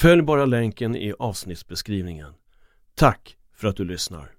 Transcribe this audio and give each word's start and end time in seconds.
Följ 0.00 0.22
bara 0.22 0.44
länken 0.44 0.96
i 0.96 1.14
avsnittsbeskrivningen. 1.18 2.32
Tack 2.94 3.36
för 3.56 3.68
att 3.68 3.76
du 3.76 3.84
lyssnar. 3.84 4.30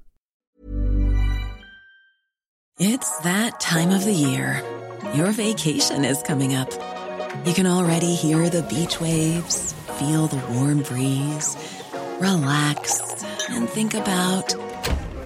It's 2.79 3.23
that 3.23 3.59
time 3.59 3.97
of 3.97 4.03
the 4.03 4.13
year. 4.13 4.63
Your 5.15 5.31
vacation 5.31 6.05
is 6.05 6.23
coming 6.23 6.55
up. 6.55 6.69
You 7.45 7.53
can 7.53 7.67
already 7.67 8.15
hear 8.15 8.49
the 8.49 8.61
beach 8.61 9.01
waves, 9.01 9.75
feel 9.99 10.27
the 10.27 10.41
warm 10.53 10.77
breeze, 10.77 11.57
relax 12.19 13.01
and 13.49 13.69
think 13.69 13.93
about 13.93 14.55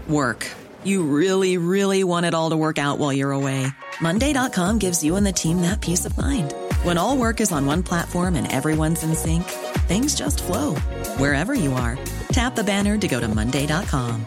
work. 0.07 0.51
You 0.83 1.03
really, 1.03 1.57
really 1.57 2.03
want 2.03 2.25
it 2.25 2.33
all 2.33 2.49
to 2.49 2.57
work 2.57 2.77
out 2.77 2.99
while 2.99 3.13
you're 3.13 3.31
away. 3.31 3.67
Monday.com 4.01 4.79
gives 4.79 5.03
you 5.03 5.15
and 5.15 5.25
the 5.25 5.33
team 5.33 5.61
that 5.61 5.81
peace 5.81 6.05
of 6.05 6.17
mind. 6.17 6.53
When 6.85 6.99
all 6.99 7.17
work 7.17 7.41
is 7.41 7.51
on 7.51 7.65
one 7.65 7.81
platform 7.81 8.35
and 8.35 8.47
everyone's 8.51 9.01
in 9.01 9.15
sync, 9.15 9.41
things 9.87 10.13
just 10.13 10.43
flow 10.43 10.75
wherever 11.17 11.55
you 11.55 11.73
are. 11.73 11.97
Tap 12.31 12.53
the 12.53 12.63
banner 12.63 12.95
to 12.95 13.07
go 13.07 13.19
to 13.19 13.27
Monday.com. 13.27 14.23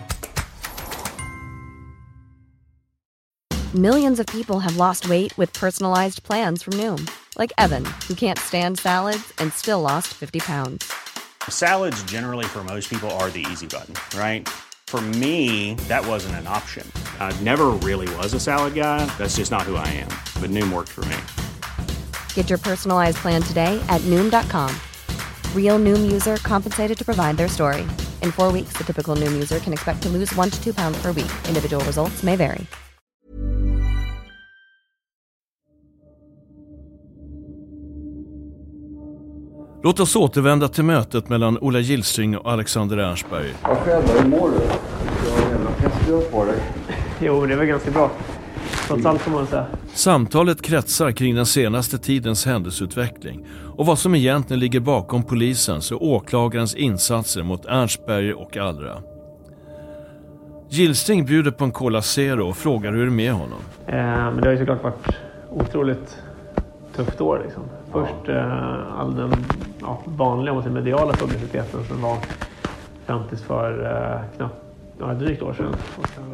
Millions 3.73 4.19
of 4.19 4.27
people 4.27 4.59
have 4.59 4.77
lost 4.77 5.09
weight 5.09 5.39
with 5.39 5.53
personalized 5.53 6.25
plans 6.25 6.65
from 6.65 6.73
Noom, 6.73 7.09
like 7.39 7.53
Evan, 7.59 7.85
who 8.09 8.17
can't 8.17 8.41
stand 8.41 8.81
salads 8.81 9.33
and 9.39 9.53
still 9.53 9.81
lost 9.81 10.09
50 10.09 10.41
pounds. 10.41 10.93
Salads, 11.49 12.03
generally, 12.11 12.47
for 12.47 12.65
most 12.65 12.91
people, 12.91 13.09
are 13.21 13.31
the 13.31 13.47
easy 13.53 13.69
button, 13.69 13.95
right? 14.19 14.49
For 14.89 15.01
me, 15.01 15.75
that 15.87 16.05
wasn't 16.05 16.35
an 16.35 16.49
option. 16.49 16.91
I 17.21 17.31
never 17.45 17.67
really 17.87 18.13
was 18.17 18.35
a 18.35 18.41
salad 18.41 18.75
guy. 18.75 19.07
That's 19.17 19.37
just 19.37 19.53
not 19.53 19.63
who 19.63 19.77
I 19.77 19.87
am. 19.87 20.09
But 20.41 20.51
Noom 20.51 20.73
worked 20.73 20.89
for 20.89 21.05
me. 21.05 21.19
Get 22.39 22.51
your 22.51 22.61
personalized 22.61 23.17
plan 23.23 23.43
today 23.43 23.81
at 23.89 24.01
Noom.com. 24.03 24.71
Real 25.57 25.79
Noom 25.79 26.13
user 26.13 26.37
compensated 26.37 26.99
to 26.99 27.05
provide 27.05 27.37
their 27.37 27.49
story. 27.49 27.83
In 28.23 28.33
four 28.33 28.53
weeks, 28.53 28.79
the 28.79 28.85
typical 28.85 29.17
Noom 29.17 29.33
user 29.33 29.59
can 29.59 29.73
expect 29.73 30.03
to 30.03 30.09
lose 30.09 30.33
one 30.37 30.51
to 30.51 30.63
two 30.63 30.73
pounds 30.73 31.03
per 31.03 31.13
week. 31.13 31.31
Individual 31.49 31.85
results 31.85 32.23
may 32.23 32.37
vary. 32.37 32.67
Låt 39.83 40.01
oss 40.01 40.17
återvända 40.17 40.69
till 40.69 40.85
mötet 40.85 41.29
mellan 41.29 41.59
Ola 41.59 41.81
Gilsing 41.81 42.39
och 42.39 42.53
Alexander 42.53 42.97
Ernstberg. 42.97 43.55
Ja, 43.63 43.77
själv? 43.85 44.03
Hur 44.09 44.29
mår 44.29 44.51
du? 44.51 44.57
Du 44.57 45.31
har 45.31 45.43
en 45.43 45.51
jävla 45.51 45.71
pestdröp 45.71 46.33
på 46.33 46.45
dig. 46.45 46.61
Jo, 47.21 47.47
det 47.47 47.57
väl 47.57 47.67
ganska 47.67 47.91
bra. 47.91 48.11
Trots 48.87 49.07
allt 49.07 49.21
får 49.21 49.31
man 49.31 49.47
säga. 49.47 49.67
Samtalet 49.99 50.63
kretsar 50.63 51.13
kring 51.13 51.35
den 51.35 51.47
senaste 51.47 51.99
tidens 51.99 52.47
händelseutveckling 52.47 53.47
och 53.77 53.87
vad 53.87 53.99
som 53.99 54.15
egentligen 54.15 54.61
ligger 54.61 54.81
bakom 54.81 55.23
polisens 55.23 55.93
och 55.93 56.07
åklagarens 56.07 56.75
insatser 56.75 57.43
mot 57.43 57.67
Ernstberg 57.67 58.35
och 58.35 58.57
Allra. 58.57 59.03
Gilsing 60.69 61.25
bjuder 61.25 61.51
på 61.51 61.65
en 61.65 61.71
Cola 61.71 62.03
Zero 62.03 62.49
och 62.49 62.57
frågar 62.57 62.93
hur 62.93 62.99
det 62.99 63.07
är 63.07 63.11
med 63.11 63.33
honom. 63.33 63.59
Eh, 63.87 63.95
men 63.95 64.37
det 64.37 64.47
har 64.47 64.53
ju 64.53 64.59
såklart 64.59 64.83
varit 64.83 65.17
otroligt 65.51 66.19
tufft 66.97 67.21
år. 67.21 67.41
Liksom. 67.45 67.63
Först 67.93 68.29
eh, 68.29 69.01
all 69.01 69.17
den 69.17 69.33
ja, 69.81 70.03
vanliga 70.05 70.55
och 70.55 70.73
mediala 70.73 71.13
publiciteten 71.13 71.85
som 71.85 72.03
var 72.03 72.19
fram 73.07 73.29
tills 73.29 73.43
för 73.43 73.85
eh, 73.85 74.37
knappt 74.37 74.68
ja, 75.01 75.15
drygt 75.15 75.43
år 75.43 75.53
sedan. 75.55 75.75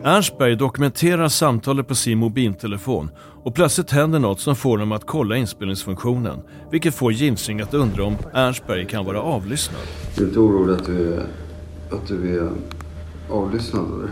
Ernstberg 0.04 0.56
dokumenterar 0.56 1.28
samtalet 1.28 1.88
på 1.88 1.94
sin 1.94 2.18
mobiltelefon 2.18 3.10
och 3.42 3.54
plötsligt 3.54 3.90
händer 3.90 4.18
något 4.18 4.40
som 4.40 4.56
får 4.56 4.70
honom 4.70 4.92
att 4.92 5.06
kolla 5.06 5.36
inspelningsfunktionen. 5.36 6.42
Vilket 6.70 6.94
får 6.94 7.12
Gilsing 7.12 7.60
att 7.60 7.74
undra 7.74 8.04
om 8.04 8.16
Ernstberg 8.34 8.86
kan 8.86 9.04
vara 9.04 9.20
avlyssnad. 9.22 9.80
Du 10.16 10.22
är 10.24 10.28
inte 10.28 10.38
orolig 10.40 10.74
att 10.74 10.86
du 10.86 11.14
är, 11.14 11.20
att 11.90 12.06
du 12.08 12.38
är 12.38 12.50
avlyssnad 13.30 13.84
eller? 13.84 14.08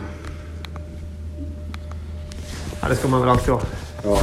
Ja, 2.82 2.88
det 2.88 2.96
ska 2.96 3.08
man 3.08 3.20
väl 3.20 3.28
alltid 3.30 3.50
vara. 3.52 3.62
Ja. 4.04 4.18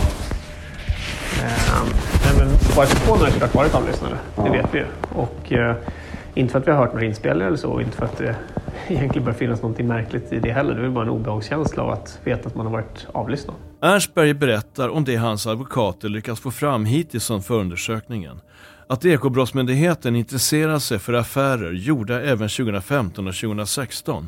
Eh, 1.41 1.83
men 2.37 2.47
Wifi-telefonen 2.49 3.21
har 3.21 3.29
såklart 3.31 3.55
varit 3.55 3.75
avlyssnade. 3.75 4.15
Det 4.35 4.41
Ja. 4.45 4.51
vet 4.51 4.65
vi 4.73 4.77
ju. 4.77 4.85
Och 5.15 5.51
eh, 5.53 5.75
inte 6.33 6.51
för 6.51 6.59
att 6.59 6.67
vi 6.67 6.71
har 6.71 6.77
hört 6.77 6.93
några 6.93 7.05
inspelningar 7.05 7.47
eller 7.47 7.57
så. 7.57 7.81
Inte 7.81 7.97
för 7.97 8.05
att 8.05 8.17
det 8.17 8.35
egentligen 8.95 9.25
bör 9.25 9.33
finnas 9.33 9.61
något 9.61 9.79
märkligt 9.79 10.33
i 10.33 10.39
det 10.39 10.51
heller. 10.51 10.75
Det 10.75 10.85
är 10.85 10.89
bara 10.89 11.03
en 11.03 11.09
obehagskänsla 11.09 11.83
av 11.83 11.89
att 11.89 12.19
veta 12.23 12.47
att 12.47 12.55
man 12.55 12.65
har 12.65 12.73
varit 12.73 13.07
avlyssnad. 13.11 13.55
Ernstberg 13.81 14.33
berättar 14.33 14.89
om 14.89 15.03
det 15.03 15.15
hans 15.15 15.47
advokater 15.47 16.09
lyckats 16.09 16.41
få 16.41 16.51
fram 16.51 16.85
hittills 16.85 17.27
från 17.27 17.41
förundersökningen. 17.41 18.41
Att 18.87 19.05
Ekobrottsmyndigheten 19.05 20.15
intresserar 20.15 20.79
sig 20.79 20.99
för 20.99 21.13
affärer 21.13 21.71
gjorda 21.71 22.21
även 22.21 22.49
2015 22.49 23.27
och 23.27 23.35
2016. 23.35 24.27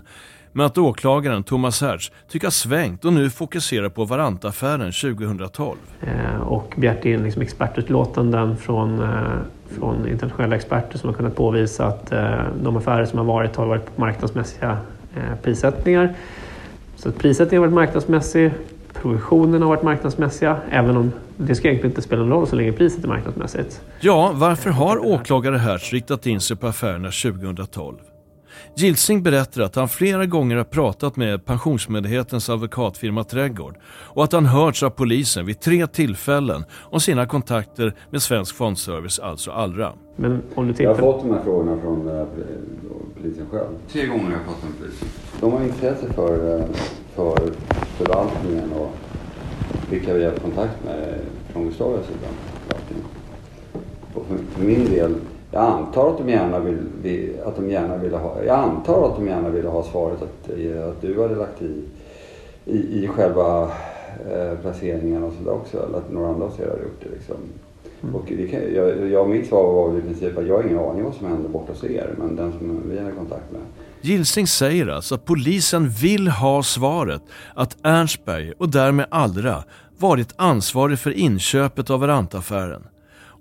Men 0.51 0.65
att 0.65 0.77
åklagaren 0.77 1.43
Thomas 1.43 1.81
Hertz 1.81 2.11
tycker 2.29 2.47
har 2.47 2.51
svängt 2.51 3.05
och 3.05 3.13
nu 3.13 3.29
fokuserar 3.29 3.89
på 3.89 4.05
Varantaffären 4.05 4.91
2012. 4.91 5.77
Eh, 6.01 6.41
och 6.41 6.73
begärt 6.77 7.05
in 7.05 7.23
liksom 7.23 7.41
expertutlåtanden 7.41 8.57
från, 8.57 8.99
eh, 8.99 9.39
från 9.79 10.07
internationella 10.07 10.55
experter 10.55 10.97
som 10.97 11.09
har 11.09 11.15
kunnat 11.15 11.35
påvisa 11.35 11.85
att 11.85 12.11
eh, 12.11 12.45
de 12.63 12.77
affärer 12.77 13.05
som 13.05 13.19
har 13.19 13.25
varit 13.25 13.55
har 13.55 13.65
varit 13.65 13.85
på 13.95 14.01
marknadsmässiga 14.01 14.77
eh, 15.15 15.35
prissättningar. 15.43 16.13
Så 16.95 17.09
att 17.09 17.17
prissättningen 17.17 17.61
har 17.61 17.67
varit 17.67 17.75
marknadsmässig, 17.75 18.51
provisionen 18.93 19.61
har 19.61 19.69
varit 19.69 19.83
marknadsmässiga, 19.83 20.57
även 20.69 20.97
om 20.97 21.11
det 21.37 21.55
ska 21.55 21.67
egentligen 21.67 21.91
inte 21.91 22.01
spela 22.01 22.21
någon 22.21 22.31
roll 22.31 22.47
så 22.47 22.55
länge 22.55 22.71
priset 22.71 23.03
är 23.03 23.07
marknadsmässigt. 23.07 23.81
Ja, 23.99 24.31
varför 24.35 24.69
har 24.69 25.05
åklagare 25.05 25.57
Hertz 25.57 25.93
riktat 25.93 26.25
in 26.25 26.41
sig 26.41 26.57
på 26.57 26.67
affärerna 26.67 27.11
2012? 27.11 27.97
Gilsing 28.75 29.23
berättar 29.23 29.61
att 29.61 29.75
han 29.75 29.89
flera 29.89 30.25
gånger 30.25 30.55
har 30.57 30.63
pratat 30.63 31.15
med 31.15 31.45
Pensionsmyndighetens 31.45 32.49
advokatfirma 32.49 33.23
Trädgård 33.23 33.75
och 33.85 34.23
att 34.23 34.31
han 34.33 34.45
hörts 34.45 34.83
av 34.83 34.89
polisen 34.89 35.45
vid 35.45 35.59
tre 35.59 35.87
tillfällen 35.87 36.63
om 36.81 36.99
sina 36.99 37.25
kontakter 37.25 37.95
med 38.09 38.21
Svensk 38.21 38.55
Fondservice, 38.55 39.19
alltså 39.19 39.51
Allra. 39.51 39.93
Men 40.15 40.41
om 40.55 40.67
du 40.67 40.83
Jag 40.83 40.89
har 40.89 40.95
tittar... 40.95 41.11
fått 41.11 41.21
de 41.23 41.31
här 41.33 41.43
frågorna 41.43 41.81
från 41.81 42.07
eh, 42.07 42.13
poli- 42.13 43.21
polisen 43.21 43.45
själv. 43.51 43.67
Tre 43.91 44.05
gånger 44.07 44.23
har 44.23 44.31
jag 44.31 44.41
fått 44.45 44.61
dem 44.61 44.71
från 44.71 44.73
polisen. 44.79 45.07
De 45.39 45.51
har 45.53 45.63
intresse 45.63 46.13
för, 46.13 46.59
eh, 46.59 46.65
för 47.15 47.37
förvaltningen 47.97 48.71
och 48.71 48.91
vilka 49.89 50.13
vi 50.13 50.25
har 50.25 50.31
kontakt 50.31 50.83
med 50.85 51.19
från 51.53 51.65
Gustavias 51.65 52.05
sida. 52.05 52.27
Och 54.13 54.25
för, 54.27 54.37
för 54.37 54.61
min 54.63 54.85
del, 54.85 55.15
jag 55.51 55.63
antar 55.63 56.09
att 56.09 56.17
de 56.17 56.29
gärna 56.29 56.59
vill, 56.59 56.77
vi- 57.03 57.35
att 57.45 57.55
de 57.55 57.69
gärna 57.69 57.97
ville 57.97 58.17
ha, 58.17 58.43
jag 58.43 58.59
antar 58.59 59.05
att 59.09 59.15
de 59.15 59.27
gärna 59.27 59.49
ville 59.49 59.67
ha 59.69 59.83
svaret 59.83 60.21
att, 60.21 60.49
att 60.89 61.01
du 61.01 61.21
hade 61.21 61.35
lagt 61.35 61.61
i, 61.61 61.83
i, 62.65 63.03
i 63.03 63.07
själva 63.07 63.63
eh, 64.31 64.59
placeringen 64.61 65.23
och 65.23 65.33
sådär 65.33 65.51
också. 65.53 65.85
Eller 65.87 65.97
att 65.97 66.11
några 66.11 66.27
andra 66.29 66.45
av 66.45 66.51
er 66.59 66.67
hade 66.69 66.81
gjort 66.83 67.01
det 67.03 67.09
liksom. 67.09 67.35
Och 68.13 68.23
det 68.27 68.47
kan, 68.47 68.59
jag, 68.75 69.09
jag, 69.11 69.29
mitt 69.29 69.47
svar 69.47 69.63
var 69.73 69.97
i 69.97 70.01
princip 70.01 70.37
att 70.37 70.47
jag 70.47 70.55
har 70.55 70.63
ingen 70.63 70.79
aning 70.79 71.03
vad 71.03 71.13
som 71.13 71.27
händer 71.27 71.49
borta 71.49 71.71
hos 71.71 71.83
er. 71.83 72.09
Men 72.17 72.35
den 72.35 72.51
som 72.51 72.81
vi 72.89 72.99
hade 72.99 73.11
kontakt 73.11 73.51
med. 73.51 73.61
Gilsing 74.01 74.47
säger 74.47 74.87
alltså 74.87 75.15
att 75.15 75.25
polisen 75.25 75.89
vill 75.89 76.27
ha 76.27 76.63
svaret 76.63 77.21
att 77.55 77.77
Ernstberg 77.83 78.53
och 78.57 78.69
därmed 78.69 79.05
Allra 79.09 79.63
varit 79.97 80.33
ansvarig 80.35 80.99
för 80.99 81.11
inköpet 81.11 81.89
av 81.89 81.99
Varantaffären 81.99 82.83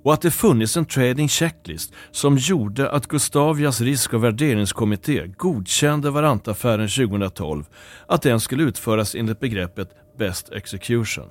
och 0.02 0.12
att 0.12 0.22
det 0.22 0.30
funnits 0.30 0.76
en 0.76 0.84
trading 0.84 1.28
checklist 1.28 1.92
som 2.10 2.36
gjorde 2.36 2.90
att 2.90 3.06
Gustavias 3.06 3.80
risk 3.80 4.14
och 4.14 4.24
värderingskommitté 4.24 5.26
godkände 5.26 6.10
Varantaffären 6.10 6.88
2012 6.88 7.64
att 8.06 8.22
den 8.22 8.40
skulle 8.40 8.62
utföras 8.62 9.14
enligt 9.14 9.40
begreppet 9.40 9.90
best 10.18 10.52
execution. 10.52 11.28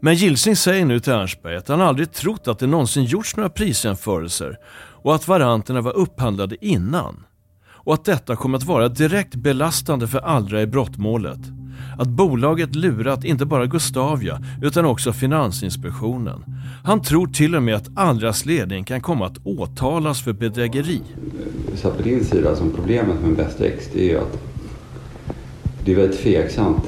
Men 0.00 0.14
Gilsing 0.14 0.56
säger 0.56 0.84
nu 0.84 1.00
till 1.00 1.12
Ernstberg 1.12 1.56
att 1.56 1.68
han 1.68 1.80
aldrig 1.80 2.12
trott 2.12 2.48
att 2.48 2.58
det 2.58 2.66
någonsin 2.66 3.04
gjorts 3.04 3.36
några 3.36 3.50
prisjämförelser 3.50 4.58
och 5.02 5.14
att 5.14 5.28
varanterna 5.28 5.80
var 5.80 5.92
upphandlade 5.92 6.56
innan. 6.60 7.24
Och 7.84 7.94
att 7.94 8.04
detta 8.04 8.36
kommer 8.36 8.58
att 8.58 8.64
vara 8.64 8.88
direkt 8.88 9.34
belastande 9.34 10.08
för 10.08 10.18
Allra 10.18 10.62
i 10.62 10.66
brottmålet 10.66 11.40
att 11.98 12.08
bolaget 12.08 12.74
lurat 12.74 13.24
inte 13.24 13.44
bara 13.46 13.66
Gustavia 13.66 14.40
utan 14.62 14.84
också 14.84 15.12
Finansinspektionen. 15.12 16.44
Han 16.84 17.02
tror 17.02 17.26
till 17.26 17.54
och 17.54 17.62
med 17.62 17.74
att 17.74 17.90
Allras 17.94 18.46
ledning 18.46 18.84
kan 18.84 19.00
komma 19.00 19.26
att 19.26 19.46
åtalas 19.46 20.20
för 20.20 20.32
bedrägeri. 20.32 21.00
Så 21.74 21.90
på 21.90 22.02
din 22.02 22.24
sida, 22.24 22.56
som 22.56 22.70
problemet 22.70 23.20
med 23.22 23.36
Best 23.36 23.60
X, 23.60 23.88
det 23.92 24.00
är 24.00 24.10
ju 24.10 24.18
att 24.18 24.38
det 25.84 25.92
är 25.92 25.96
väldigt 25.96 26.20
tveksamt 26.22 26.82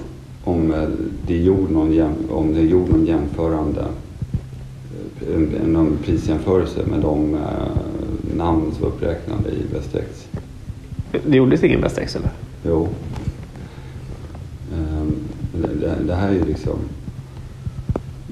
om 0.45 0.75
eh, 0.75 0.89
det 1.27 1.35
är 1.35 1.43
gjord 1.43 1.71
någon, 1.71 2.15
om 2.31 2.53
det 2.55 2.61
är 2.61 2.65
gjord 2.65 2.89
någon 2.89 3.07
jämförande 3.07 3.85
någon 5.67 5.99
prisjämförelse 6.05 6.87
med 6.87 7.01
de 7.01 7.35
eh, 7.35 7.41
namn 8.37 8.73
som 8.73 8.83
var 8.83 8.89
uppräknade 8.89 9.51
i 9.51 9.75
Best 9.75 9.95
X. 9.95 10.29
Det 11.27 11.37
gjordes 11.37 11.63
ingen 11.63 11.81
Best 11.81 11.99
X 11.99 12.17
eller? 12.17 12.31
Jo. 12.67 12.89
Det, 15.81 15.95
det, 16.07 16.15
här 16.15 16.29
är 16.29 16.33
ju 16.33 16.45
liksom 16.45 16.79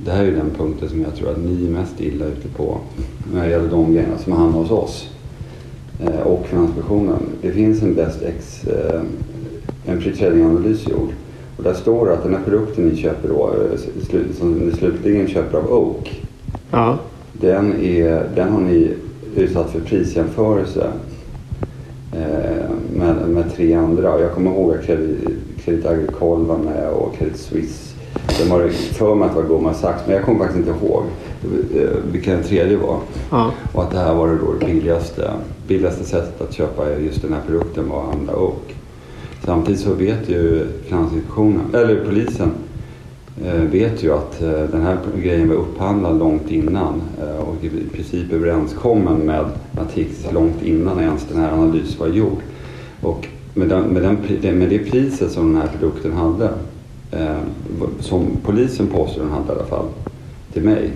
det 0.05 0.11
här 0.11 0.20
är 0.20 0.26
ju 0.26 0.37
den 0.37 0.50
punkten 0.50 0.88
som 0.88 1.00
jag 1.00 1.14
tror 1.14 1.31
att 1.31 1.38
ni 1.38 1.67
är 1.67 1.70
mest 1.70 2.00
illa 2.00 2.25
ute 2.25 2.49
på 2.49 2.79
när 3.34 3.44
det 3.44 3.50
gäller 3.50 3.70
de 3.70 3.93
grejerna 3.93 4.19
som 4.19 4.32
hamnar 4.32 4.58
hos 4.58 4.70
oss 4.70 5.11
eh, 6.00 6.20
och 6.20 6.46
Finansinspektionen. 6.46 7.19
Det 7.43 7.50
finns 7.50 7.82
en 7.82 7.94
Best 7.94 8.23
X, 8.23 8.64
eh, 8.64 9.00
en 9.87 10.00
pre-trading-analys 10.00 10.88
gjord 10.88 11.11
och 11.56 11.62
där 11.69 11.75
står 11.75 12.06
det 12.06 12.12
att 12.12 12.23
den 12.23 12.34
här 12.34 12.43
produkten 12.44 12.84
ni 12.88 12.96
köper 12.96 13.29
då, 13.29 13.55
eh, 13.55 14.32
som 14.38 14.52
ni 14.52 14.73
slutligen 14.73 15.29
köper 15.29 15.58
av 15.58 15.73
Oak, 15.73 16.23
ja. 16.70 16.99
den, 17.32 17.73
är, 17.81 18.29
den 18.34 18.52
har 18.52 18.61
ni 18.61 18.94
utsatt 19.37 19.70
för 19.70 19.81
prisjämförelse 19.81 20.87
eh, 22.12 22.70
med, 22.96 23.29
med 23.29 23.55
tre 23.55 23.75
andra. 23.75 24.20
Jag 24.20 24.32
kommer 24.32 24.50
ihåg 24.50 24.75
att 24.75 24.84
Credit, 25.64 25.86
Agricole 25.86 26.44
var 26.44 26.58
med 26.58 26.88
och 26.88 27.16
Credit 27.16 27.36
Suisse. 27.36 27.94
De 28.38 28.50
har 28.50 28.68
för 28.68 29.14
mig 29.14 29.28
att 29.28 29.34
det 29.34 29.42
var 29.42 29.48
Goldman 29.48 29.74
Sachs, 29.74 30.02
men 30.06 30.16
jag 30.16 30.24
kommer 30.24 30.38
faktiskt 30.38 30.68
inte 30.68 30.86
ihåg 30.86 31.02
eh, 31.76 31.90
vilken 32.12 32.34
den 32.34 32.44
tredje 32.44 32.76
var. 32.76 32.98
Ja. 33.30 33.50
Och 33.72 33.82
att 33.82 33.90
det 33.90 33.98
här 33.98 34.14
var 34.14 34.28
det, 34.28 34.38
då 34.38 34.52
det 34.60 34.66
billigaste, 34.66 35.30
billigaste 35.66 36.04
sättet 36.04 36.40
att 36.40 36.52
köpa 36.52 36.98
just 36.98 37.22
den 37.22 37.32
här 37.32 37.40
produkten 37.46 37.88
var 37.88 38.02
att 38.02 38.14
handla 38.14 38.36
Oak. 38.36 38.76
Samtidigt 39.44 39.80
så 39.80 39.94
vet 39.94 40.28
ju 40.28 40.66
Finansinspektionen, 40.84 41.74
eller 41.74 42.04
polisen, 42.04 42.50
eh, 43.44 43.54
vet 43.54 44.02
ju 44.02 44.12
att 44.12 44.42
eh, 44.42 44.50
den 44.50 44.82
här 44.82 44.98
grejen 45.22 45.48
var 45.48 45.56
upphandlad 45.56 46.18
långt 46.18 46.50
innan 46.50 47.02
och 47.46 47.64
i 47.64 47.70
princip 47.92 48.32
överenskommen 48.32 49.16
med 49.16 49.44
Natixis 49.72 50.32
långt 50.32 50.62
innan 50.62 51.00
ens 51.00 51.24
den 51.28 51.40
här 51.40 51.52
analysen 51.52 52.00
var 52.00 52.06
gjord. 52.06 52.38
Och 53.00 53.28
med, 53.54 53.69
den, 53.69 53.84
med, 53.84 54.02
den, 54.43 54.58
med 54.58 54.69
det 54.69 54.78
priset 54.78 55.32
som 55.32 55.52
den 55.52 55.62
här 55.62 55.69
produkten 55.69 56.12
hade, 56.12 56.50
eh, 57.10 57.38
som 58.00 58.26
polisen 58.44 58.87
påstår 58.87 59.22
den 59.22 59.31
hade 59.31 59.52
i 59.52 59.56
alla 59.56 59.64
fall, 59.64 59.87
till 60.52 60.62
mig, 60.62 60.90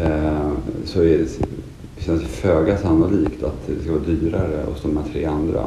eh, 0.00 0.50
så 0.84 1.02
är 1.02 1.18
det, 1.18 1.38
känns 1.98 2.22
det 2.22 2.28
föga 2.28 2.78
sannolikt 2.78 3.42
att 3.42 3.66
det 3.66 3.82
ska 3.82 3.92
vara 3.92 4.02
dyrare 4.02 4.64
hos 4.68 4.82
de 4.82 4.96
här 4.96 5.04
tre 5.12 5.24
andra. 5.24 5.64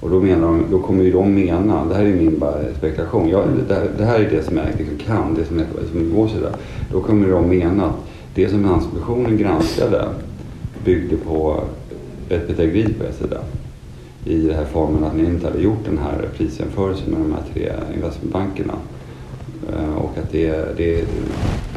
Och 0.00 0.10
då, 0.10 0.20
menar 0.20 0.46
de, 0.46 0.64
då 0.70 0.78
kommer 0.78 1.04
ju 1.04 1.12
de 1.12 1.34
mena, 1.34 1.84
det 1.84 1.94
här 1.94 2.04
är 2.04 2.14
min 2.14 2.38
bara 2.38 2.74
spekulation, 2.78 3.28
jag, 3.28 3.44
det, 3.68 3.88
det, 3.98 4.04
här 4.04 4.20
är 4.20 4.30
det 4.30 4.42
som 4.42 4.56
jag 4.56 4.66
liksom 4.78 4.98
kan, 5.06 5.34
det 5.34 5.44
som 5.44 5.58
är 5.58 5.66
som 5.92 6.14
går 6.14 6.28
sådär. 6.28 6.52
Då 6.92 7.00
kommer 7.00 7.28
de 7.28 7.48
mena 7.48 7.84
att 7.86 7.94
det 8.34 8.48
som 8.48 8.58
Finansinspektionen 8.58 9.36
granskade 9.36 10.04
byggde 10.84 11.16
på 11.16 11.60
ett 12.28 12.48
bedrägeri 12.48 12.92
på 12.92 13.04
er 13.04 13.12
sida 13.12 13.40
i 14.28 14.46
den 14.46 14.56
här 14.56 14.64
formen 14.64 15.04
att 15.04 15.16
ni 15.16 15.24
inte 15.24 15.46
hade 15.46 15.60
gjort 15.60 15.84
den 15.84 15.98
här 15.98 16.28
prisjämförelsen 16.36 17.10
med 17.10 17.20
de 17.20 17.32
här 17.32 17.42
tre 17.52 17.72
investmentbankerna. 17.94 18.74
Eh, 19.72 19.94
och 19.94 20.18
att 20.18 20.32
det, 20.32 20.76
det, 20.76 21.04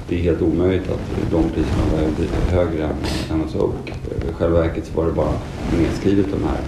det 0.10 0.16
är 0.16 0.20
helt 0.20 0.42
omöjligt 0.42 0.92
att 0.92 1.32
de 1.32 1.44
priserna 1.50 1.84
var 1.92 2.56
högre 2.56 2.90
än 3.32 3.42
hos 3.42 3.56
Oak. 3.56 3.94
I 4.30 4.34
själva 4.34 4.60
verket 4.60 4.86
så 4.86 4.98
var 4.98 5.06
det 5.06 5.14
bara 5.14 5.34
nedskrivet 5.78 6.26
de 6.32 6.44
här 6.44 6.60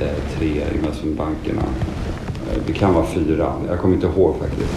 eh, 0.00 0.38
tre 0.38 0.62
investmentbankerna. 0.74 1.62
Eh, 1.62 2.62
det 2.66 2.72
kan 2.72 2.94
vara 2.94 3.06
fyra, 3.06 3.52
jag 3.68 3.78
kommer 3.78 3.94
inte 3.94 4.06
ihåg 4.06 4.36
faktiskt. 4.36 4.74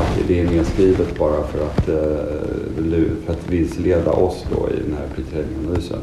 Att 0.00 0.28
det 0.28 0.40
är 0.40 0.50
nedskrivet 0.50 1.18
bara 1.18 1.46
för 1.46 1.66
att, 1.66 1.84
för 3.24 3.32
att 3.32 3.50
vilseleda 3.50 4.10
oss 4.10 4.46
då 4.50 4.68
i 4.70 4.82
den 4.86 4.96
här 4.98 5.06
pre-trading-analysen. 5.14 5.98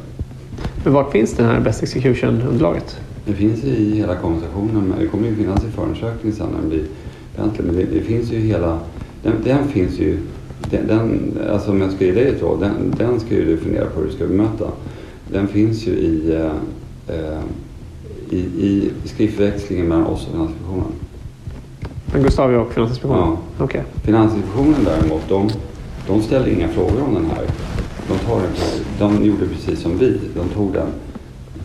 Men 0.84 0.94
vart 0.94 1.12
finns 1.12 1.34
den 1.34 1.46
här 1.46 1.60
Best 1.60 1.84
Execution-underlaget? 1.84 3.00
Det 3.26 3.34
finns 3.34 3.64
i 3.64 3.96
hela 3.96 4.16
konversationen. 4.16 4.94
Det 5.00 5.08
kommer 5.08 5.28
ju 5.28 5.36
finnas 5.36 5.64
i 5.64 5.68
förundersökningen 5.68 6.38
sen 6.38 6.48
när 6.48 6.60
den 6.60 6.70
blir 6.70 6.84
offentlig. 7.36 7.66
Men 7.66 7.76
det, 7.76 7.84
det, 7.84 8.02
finns 8.02 8.32
ju 8.32 8.40
hela... 8.40 8.80
Den, 9.24 9.34
den 9.44 9.68
finns 9.68 10.00
ju... 10.00 10.18
Den, 10.70 10.88
den, 10.88 11.34
alltså 11.52 11.72
om 11.72 11.82
jag 11.82 11.92
ska 11.92 12.06
ge 12.06 12.12
dig 12.12 12.28
ett 12.28 12.42
råd, 12.42 12.60
den, 12.60 12.94
den 12.98 13.20
ska 13.20 13.36
ju 13.36 13.46
du 13.46 13.58
fundera 13.58 13.86
på 13.86 14.00
hur 14.00 14.08
du 14.08 14.14
ska 14.14 14.28
bemöta. 14.28 14.72
Den 15.32 15.48
finns 15.48 15.88
ju 15.88 15.92
i, 15.92 16.36
eh, 17.08 17.40
i, 18.30 18.38
i 18.40 18.92
skriftväxlingen 19.06 19.88
mellan 19.88 20.06
oss 20.06 20.26
och 20.26 20.32
Finansinspektionen. 20.32 20.92
Men 22.14 22.24
Gustavia 22.24 22.60
och 22.60 22.74
Finansinspektionen? 22.74 23.38
Ja. 23.58 23.64
Okay. 23.64 23.82
Finansinspektionen 24.04 24.76
däremot, 24.86 25.30
de, 25.30 25.50
de 26.08 26.22
ställer 26.22 26.48
inga 26.48 26.68
frågor 26.68 27.04
om 27.08 27.14
den 27.14 27.26
här 27.26 27.46
de, 28.08 28.18
tar 28.18 28.36
den, 28.36 28.52
de 29.00 29.26
gjorde 29.26 29.48
precis 29.48 29.82
som 29.82 29.98
vi. 29.98 30.20
De 30.36 30.50
tog 30.50 30.74
den 30.74 30.88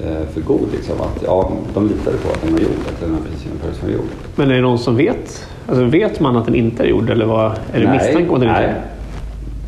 eh, 0.00 0.26
för 0.26 0.40
god. 0.40 0.68
Liksom, 0.72 1.00
att, 1.00 1.22
ja, 1.24 1.52
de 1.74 1.88
litade 1.88 2.16
på 2.16 2.32
att 2.32 2.42
den 2.42 2.52
var 2.52 2.60
gjord, 2.60 2.70
att 2.88 3.00
den 3.00 3.12
var 3.12 3.20
precis 3.20 3.78
som 3.80 3.88
var 3.88 3.94
gjord. 3.94 4.06
Men 4.36 4.50
är 4.50 4.54
det 4.54 4.60
någon 4.60 4.78
som 4.78 4.96
vet? 4.96 5.46
Alltså, 5.66 5.84
vet 5.84 6.20
man 6.20 6.36
att 6.36 6.44
den 6.44 6.54
inte 6.54 6.82
är 6.82 6.86
gjord 6.86 7.10
eller 7.10 7.26
vad, 7.26 7.52
är 7.72 7.80
det 7.80 7.92
misstanke 7.92 8.28
om 8.28 8.34
att 8.34 8.40
den 8.40 8.48
inte 8.48 8.62
är? 8.62 8.72
Nej, 8.72 8.82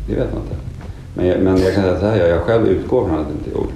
det 0.07 0.15
vet 0.15 0.33
man 0.33 0.41
inte. 0.41 0.55
Men, 1.13 1.43
men 1.43 1.63
jag 1.63 1.73
kan 1.73 1.83
säga 1.83 1.99
så 1.99 2.05
här, 2.05 2.27
jag 2.27 2.41
själv 2.41 2.67
utgår 2.67 3.07
från 3.07 3.19
att 3.19 3.27
den 3.27 3.37
inte 3.37 3.49
är 3.49 3.53
gjord. 3.53 3.71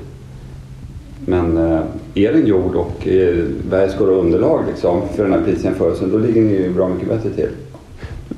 Men 1.25 1.57
eh, 1.57 1.81
är 2.15 2.33
den 2.33 2.47
gjord 2.47 2.75
och 2.75 3.07
eh, 3.07 3.45
Bergsgård 3.69 4.09
underlag 4.09 4.63
liksom, 4.67 5.01
för 5.15 5.23
den 5.23 5.33
här 5.33 5.41
prisjämförelsen, 5.41 6.11
då 6.11 6.17
ligger 6.17 6.41
ni 6.41 6.51
ju 6.51 6.73
bra 6.73 6.87
mycket 6.87 7.09
bättre 7.09 7.29
till. 7.29 7.49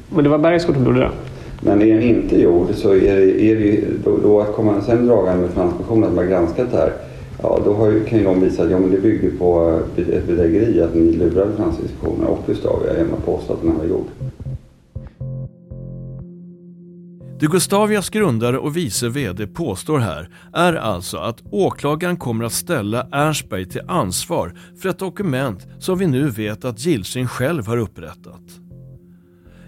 Men 0.10 0.24
det 0.24 0.30
var 0.30 0.38
Bergsgård 0.38 0.76
som 0.76 0.86
gjorde 0.86 1.00
det? 1.00 1.12
Men 1.64 1.82
är 1.82 1.94
den 1.94 2.04
inte 2.04 2.42
gjord 2.42 2.68
så 2.74 2.96
är 2.96 3.16
det, 3.16 3.42
är 3.42 3.56
det 3.56 3.84
då, 4.04 4.18
då 4.18 4.42
att 4.42 4.56
komma 4.56 4.82
sen 4.82 5.08
dragande 5.08 5.42
med 5.42 5.52
Finansinspektionen 5.52 6.04
att 6.04 6.16
man 6.16 6.28
granskat 6.28 6.72
det 6.72 6.78
här. 6.78 6.94
Ja, 7.42 7.60
då 7.66 7.74
har 7.74 7.92
ju, 7.92 8.04
kan 8.04 8.20
ju 8.20 8.26
de 8.26 8.42
visa 8.42 8.64
att 8.64 8.72
ja, 8.72 8.80
men 8.80 8.92
det 8.92 8.98
bygger 8.98 9.32
på 9.32 9.80
eh, 9.98 10.10
ett 10.10 10.28
bedrägeri 10.28 10.82
att 10.82 10.96
ni 10.96 11.12
lurade 11.12 11.56
Finansinspektionen 11.56 12.28
och 12.28 12.40
Gustavia 12.48 12.98
genom 12.98 13.14
att 13.14 13.26
påstå 13.26 13.54
att 13.54 13.62
den 13.62 13.72
här 13.72 13.78
var 13.78 13.86
gjord. 13.86 14.08
Det 17.40 17.48
Gustavias 17.48 18.10
grundare 18.10 18.58
och 18.58 18.78
vice 18.78 19.10
VD 19.10 19.48
påstår 19.48 20.00
här 20.00 20.30
är 20.54 20.74
alltså 20.74 21.18
att 21.18 21.44
åklagaren 21.52 22.18
kommer 22.18 22.46
att 22.46 22.54
ställa 22.54 23.08
Ernstberg 23.12 23.66
till 23.66 23.82
ansvar 23.88 24.54
för 24.82 24.90
ett 24.90 25.00
dokument 25.00 25.68
som 25.80 25.98
vi 25.98 26.08
nu 26.08 26.30
vet 26.30 26.66
att 26.66 26.86
Gilsing 26.86 27.28
själv 27.28 27.68
har 27.68 27.78
upprättat. 27.78 28.42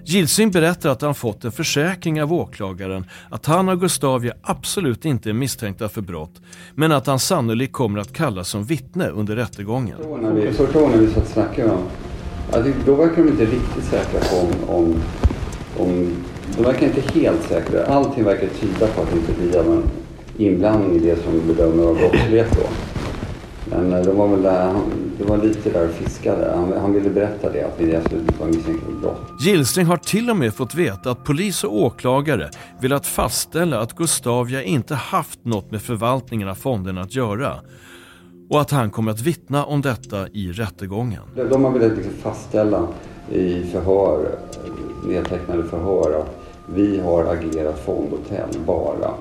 Gilsing 0.06 0.52
berättar 0.52 0.90
att 0.90 1.02
han 1.02 1.16
fått 1.16 1.46
en 1.46 1.52
försäkring 1.52 2.22
av 2.22 2.34
åklagaren 2.34 3.06
att 3.30 3.46
han 3.46 3.70
och 3.70 3.80
Gustavia 3.80 4.34
absolut 4.42 5.06
inte 5.06 5.30
är 5.30 5.34
misstänkta 5.34 5.90
för 5.90 6.02
brott 6.02 6.42
men 6.76 6.92
att 6.92 7.08
han 7.08 7.20
sannolikt 7.20 7.74
kommer 7.74 8.00
att 8.00 8.14
kallas 8.14 8.50
som 8.50 8.64
vittne 8.64 9.08
under 9.08 9.36
rättegången. 9.36 9.98
Första 10.54 10.80
gången 10.80 11.00
vi 11.00 11.08
satt 11.08 11.24
och 11.24 11.30
snackade 11.30 11.68
med 11.68 11.78
honom, 12.52 12.74
då 12.86 12.96
verkar 12.96 13.24
de 13.24 13.30
inte 13.30 13.46
riktigt 13.46 13.84
säkra 13.84 14.20
på 14.20 14.36
om, 14.38 14.76
om, 14.76 14.96
om 15.78 16.16
de 16.58 16.64
verkar 16.64 16.88
inte 16.88 17.20
helt 17.20 17.44
säkra. 17.44 17.86
Allting 17.86 18.24
verkar 18.24 18.48
tyda 18.48 18.88
på 18.88 19.02
att 19.02 19.12
det 19.12 19.18
inte 19.18 19.34
blir 19.42 19.64
någon 19.64 19.84
inblandning 20.38 20.96
i 20.96 21.00
det 21.00 21.24
som 21.24 21.48
bedömer 21.48 21.84
vara 21.84 21.94
brottslighet 21.94 22.52
då. 22.56 22.93
Men 23.76 23.94
eh, 23.94 24.06
de 24.06 24.18
var 24.18 24.28
väl 24.28 24.42
där, 24.42 24.74
det 25.18 25.24
var 25.24 25.38
lite 25.38 25.70
där 25.70 25.88
och 25.88 25.94
fiskade. 25.94 26.54
Han, 26.56 26.74
han 26.82 26.94
ville 26.94 27.10
berätta 27.10 27.52
det, 27.52 27.64
att 27.64 27.80
vi 27.82 27.96
absolut 27.96 28.40
var 28.40 28.48
misstänkta 28.48 28.86
för 28.86 28.94
brott. 28.94 29.22
Gillstring 29.40 29.86
har 29.86 29.98
till 29.98 30.30
och 30.30 30.38
med 30.38 30.54
fått 30.54 30.76
veta 30.76 31.12
att 31.12 31.24
polis 31.24 31.64
och 31.64 31.76
åklagare 31.76 32.50
velat 32.82 33.08
fastställa 33.08 33.80
att 33.80 33.94
Gustavia 33.94 34.64
inte 34.64 34.96
haft 34.96 35.46
något 35.46 35.72
med 35.72 35.82
förvaltningen 35.82 36.48
av 36.48 36.56
fonderna 36.56 37.02
att 37.02 37.16
göra 37.16 37.56
och 38.50 38.62
att 38.62 38.72
han 38.72 38.92
kommer 38.92 39.12
att 39.12 39.22
vittna 39.22 39.66
om 39.66 39.82
detta 39.82 40.28
i 40.28 40.52
rättegången. 40.52 41.22
De 41.50 41.64
har 41.64 41.72
velat 41.72 41.98
liksom 41.98 42.14
fastställa 42.14 42.88
i 43.32 43.64
förhör, 43.64 44.36
nedtecknade 45.08 45.64
förhör 45.64 46.20
att 46.20 46.38
vi 46.76 47.00
har 47.00 47.24
agerat 47.24 47.80
fondhotell 47.86 48.50
bara. 48.66 49.12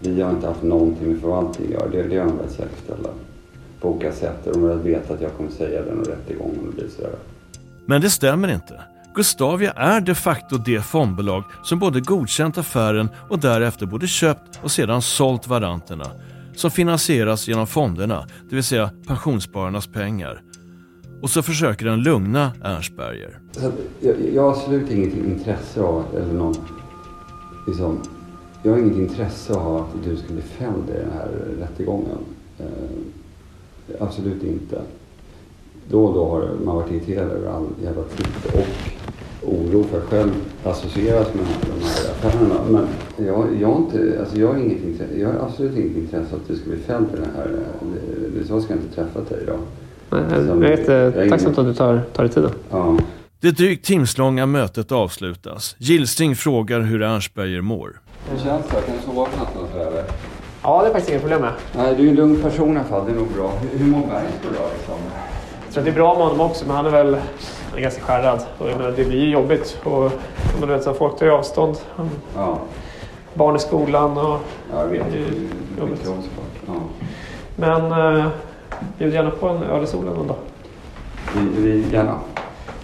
Vi 0.00 0.20
har 0.20 0.30
inte 0.30 0.46
haft 0.46 0.62
någonting 0.62 1.08
med 1.08 1.20
förvaltning 1.20 1.66
att 1.66 1.72
göra. 1.72 1.88
Det, 1.90 2.02
det 2.02 2.18
har 2.18 2.26
de 2.26 2.36
velat 2.36 2.52
säkerställa 2.52 3.08
på 3.84 3.90
olika 3.90 4.12
sätt. 4.12 4.48
De 4.52 4.62
har 4.62 4.74
vetat 4.74 5.10
att 5.10 5.20
jag 5.20 5.32
kommer 5.36 5.50
säga 5.50 5.82
det 5.82 5.92
och 5.92 6.06
rättegången 6.06 6.66
och 6.68 6.74
blir 6.74 6.88
sådär. 6.88 7.10
Men 7.86 8.00
det 8.00 8.10
stämmer 8.10 8.48
inte. 8.48 8.80
Gustavia 9.14 9.72
är 9.72 10.00
de 10.00 10.14
facto 10.14 10.58
det 10.58 10.80
fondbolag 10.80 11.44
som 11.62 11.78
både 11.78 12.00
godkänt 12.00 12.58
affären 12.58 13.08
och 13.30 13.38
därefter 13.38 13.86
både 13.86 14.06
köpt 14.06 14.60
och 14.62 14.70
sedan 14.70 15.02
sålt 15.02 15.46
varanterna 15.48 16.10
som 16.56 16.70
finansieras 16.70 17.48
genom 17.48 17.66
fonderna, 17.66 18.26
det 18.48 18.54
vill 18.54 18.64
säga 18.64 18.90
pensionsspararnas 19.06 19.86
pengar. 19.86 20.42
och 21.22 21.30
så 21.30 21.42
försöker 21.42 21.86
han 21.86 22.02
lugna 22.02 22.52
Ernstberger. 22.62 23.38
Jag, 24.00 24.14
jag 24.34 24.42
har 24.42 24.50
absolut 24.50 24.90
inget 24.90 25.14
intresse 25.14 25.80
av, 25.80 26.04
eller 26.16 26.32
någon, 26.32 26.54
liksom, 27.66 27.98
jag 28.62 28.72
har 28.72 28.78
inget 28.78 28.96
intresse 28.96 29.54
av 29.54 29.76
att 29.76 30.04
du 30.04 30.16
ska 30.16 30.32
bli 30.32 30.42
fälld 30.42 30.90
i 30.90 30.92
den 30.92 31.12
här 31.12 31.28
rättegången. 31.60 32.18
Eh, 33.88 34.02
absolut 34.02 34.42
inte. 34.42 34.82
Då 35.90 36.04
och 36.04 36.14
då 36.14 36.28
har 36.28 36.48
man 36.64 36.76
varit 36.76 36.90
irriterad 36.90 37.30
över 37.30 37.50
all 37.50 37.66
jävla 37.82 38.02
titt 38.02 38.54
och 38.54 38.66
oro 39.48 39.84
för 39.84 39.98
att 39.98 40.04
själv 40.04 40.30
associeras 40.64 41.34
med 41.34 41.44
de 41.60 41.84
här 41.84 42.10
affärerna. 42.10 42.54
Men 42.70 42.86
jag, 43.26 43.46
jag, 43.60 43.68
har 43.68 43.76
inte, 43.76 44.16
alltså 44.20 44.36
jag, 44.36 44.48
har 44.48 44.56
inget 44.56 44.84
intresse, 44.84 45.20
jag 45.20 45.28
har 45.28 45.46
absolut 45.46 45.76
inget 45.76 45.96
intresse 45.96 46.34
av 46.34 46.40
att 46.40 46.48
du 46.48 46.56
ska 46.56 46.70
bli 46.70 46.78
fälld 46.78 47.06
i 47.14 47.16
den 47.16 47.30
här. 47.36 47.50
Så 48.48 48.60
ska 48.60 48.74
jag 48.74 48.82
inte 48.82 48.94
träffat 48.94 49.28
dig 49.28 49.42
idag. 49.42 49.58
Jag 50.10 50.64
är 50.64 50.70
jättetacksam 50.70 51.50
att 51.50 51.56
du 51.56 51.74
tar, 51.74 52.02
tar 52.12 52.22
dig 52.22 52.32
tiden. 52.32 52.50
Ja. 52.70 52.98
Det 53.40 53.50
drygt 53.50 53.86
timslånga 53.86 54.46
mötet 54.46 54.92
avslutas. 54.92 55.76
Gilsting 55.78 56.36
frågar 56.36 56.80
hur 56.80 57.02
Ernstberger 57.02 57.60
mår. 57.60 58.00
Hur 58.30 58.38
känns 58.38 58.66
det? 58.66 58.80
Kan 58.80 58.96
du 58.96 59.02
sova 59.02 59.24
på 59.24 59.38
natten? 59.38 60.04
Ja, 60.64 60.82
det 60.82 60.88
är 60.88 60.92
faktiskt 60.92 61.10
inga 61.10 61.20
problem 61.20 61.40
med. 61.40 61.52
Nej, 61.76 61.94
du 61.96 62.06
är 62.06 62.08
en 62.08 62.14
lugn 62.14 62.42
person 62.42 62.76
i 62.76 62.78
alla 62.78 62.88
fall. 62.88 63.04
Det 63.06 63.12
är 63.12 63.16
nog 63.16 63.28
bra. 63.28 63.50
Hur, 63.72 63.86
mår 63.86 63.98
Bergsbo 63.98 64.48
då? 64.48 64.68
Liksom? 64.74 64.94
Jag 65.64 65.72
tror 65.72 65.80
att 65.80 65.84
det 65.84 65.90
är 65.90 65.94
bra 65.94 66.14
med 66.14 66.22
honom 66.22 66.40
också, 66.40 66.66
men 66.66 66.76
han 66.76 66.86
är 66.86 66.90
väl 66.90 67.14
han 67.70 67.78
är 67.78 67.82
ganska 67.82 68.02
skärrad. 68.02 68.40
Och 68.58 68.66
menar, 68.66 68.92
det 68.96 69.04
blir 69.04 69.18
ju 69.20 69.30
jobbigt. 69.30 69.78
Och, 69.84 70.12
men 70.60 70.68
vet, 70.68 70.82
så 70.82 70.94
folk 70.94 71.18
tar 71.18 71.26
ju 71.26 71.32
avstånd. 71.32 71.76
Ja, 72.36 72.58
barn 73.34 73.56
i 73.56 73.58
skolan 73.58 74.18
och... 74.18 74.40
ja 74.72 74.80
jag 74.80 74.86
vet. 74.86 75.12
Det 75.12 75.18
är 75.18 75.80
jobbigt. 75.80 76.10
Ja. 76.66 76.72
Men 77.56 77.92
eh, 77.92 78.26
bjud 78.98 79.14
gärna 79.14 79.30
på 79.30 79.48
en 79.48 79.62
öl 79.62 79.84
i 79.84 79.86
solen 79.86 80.14
någon 80.14 80.26
dag. 80.26 80.36
Vi, 81.36 81.62
vi, 81.62 81.92
gärna. 81.92 82.18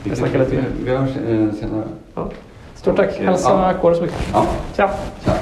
Jag 0.05 0.17
snackar 0.17 0.39
lite 0.39 0.51
vi, 0.51 0.57
mer. 0.57 0.71
vi 0.85 0.91
hörs 0.97 1.17
eh, 1.17 1.61
senare. 1.61 1.85
Ja. 2.15 2.29
Stort 2.75 2.97
tack. 2.97 3.19
Eh, 3.19 3.27
Hälsa 3.27 3.73
ja. 3.73 3.81
Kåre 3.81 3.95
så 3.95 4.03
mycket. 4.03 4.29
Ja, 4.33 4.47
Tja! 4.77 4.91
tja. 5.25 5.33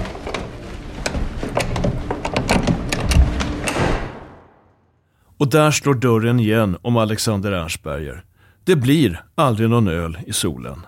Och 5.38 5.50
där 5.50 5.70
slår 5.70 5.94
dörren 5.94 6.40
igen 6.40 6.76
om 6.82 6.96
Alexander 6.96 7.52
Ernstberger. 7.52 8.24
Det 8.64 8.76
blir 8.76 9.24
aldrig 9.34 9.70
någon 9.70 9.88
öl 9.88 10.18
i 10.26 10.32
solen. 10.32 10.86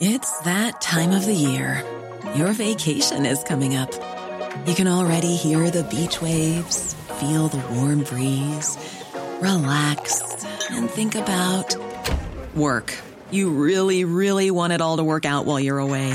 It's 0.00 0.44
that 0.44 0.80
time 0.80 1.18
of 1.18 1.24
the 1.24 1.32
year. 1.32 1.82
Your 2.36 2.52
vacation 2.52 3.26
is 3.26 3.42
coming 3.44 3.76
up. 3.76 3.90
You 4.66 4.74
can 4.74 4.86
already 4.86 5.36
hear 5.36 5.70
the 5.70 5.82
beach 5.84 6.20
waves, 6.22 6.94
feel 7.20 7.48
the 7.48 7.62
warm 7.74 8.02
breeze, 8.02 8.78
relax, 9.40 10.22
and 10.70 10.90
think 10.90 11.14
about 11.14 11.76
work. 12.54 12.94
You 13.30 13.50
really, 13.50 14.04
really 14.04 14.50
want 14.50 14.72
it 14.72 14.80
all 14.80 14.98
to 14.98 15.04
work 15.04 15.24
out 15.24 15.46
while 15.46 15.60
you're 15.60 15.78
away. 15.78 16.14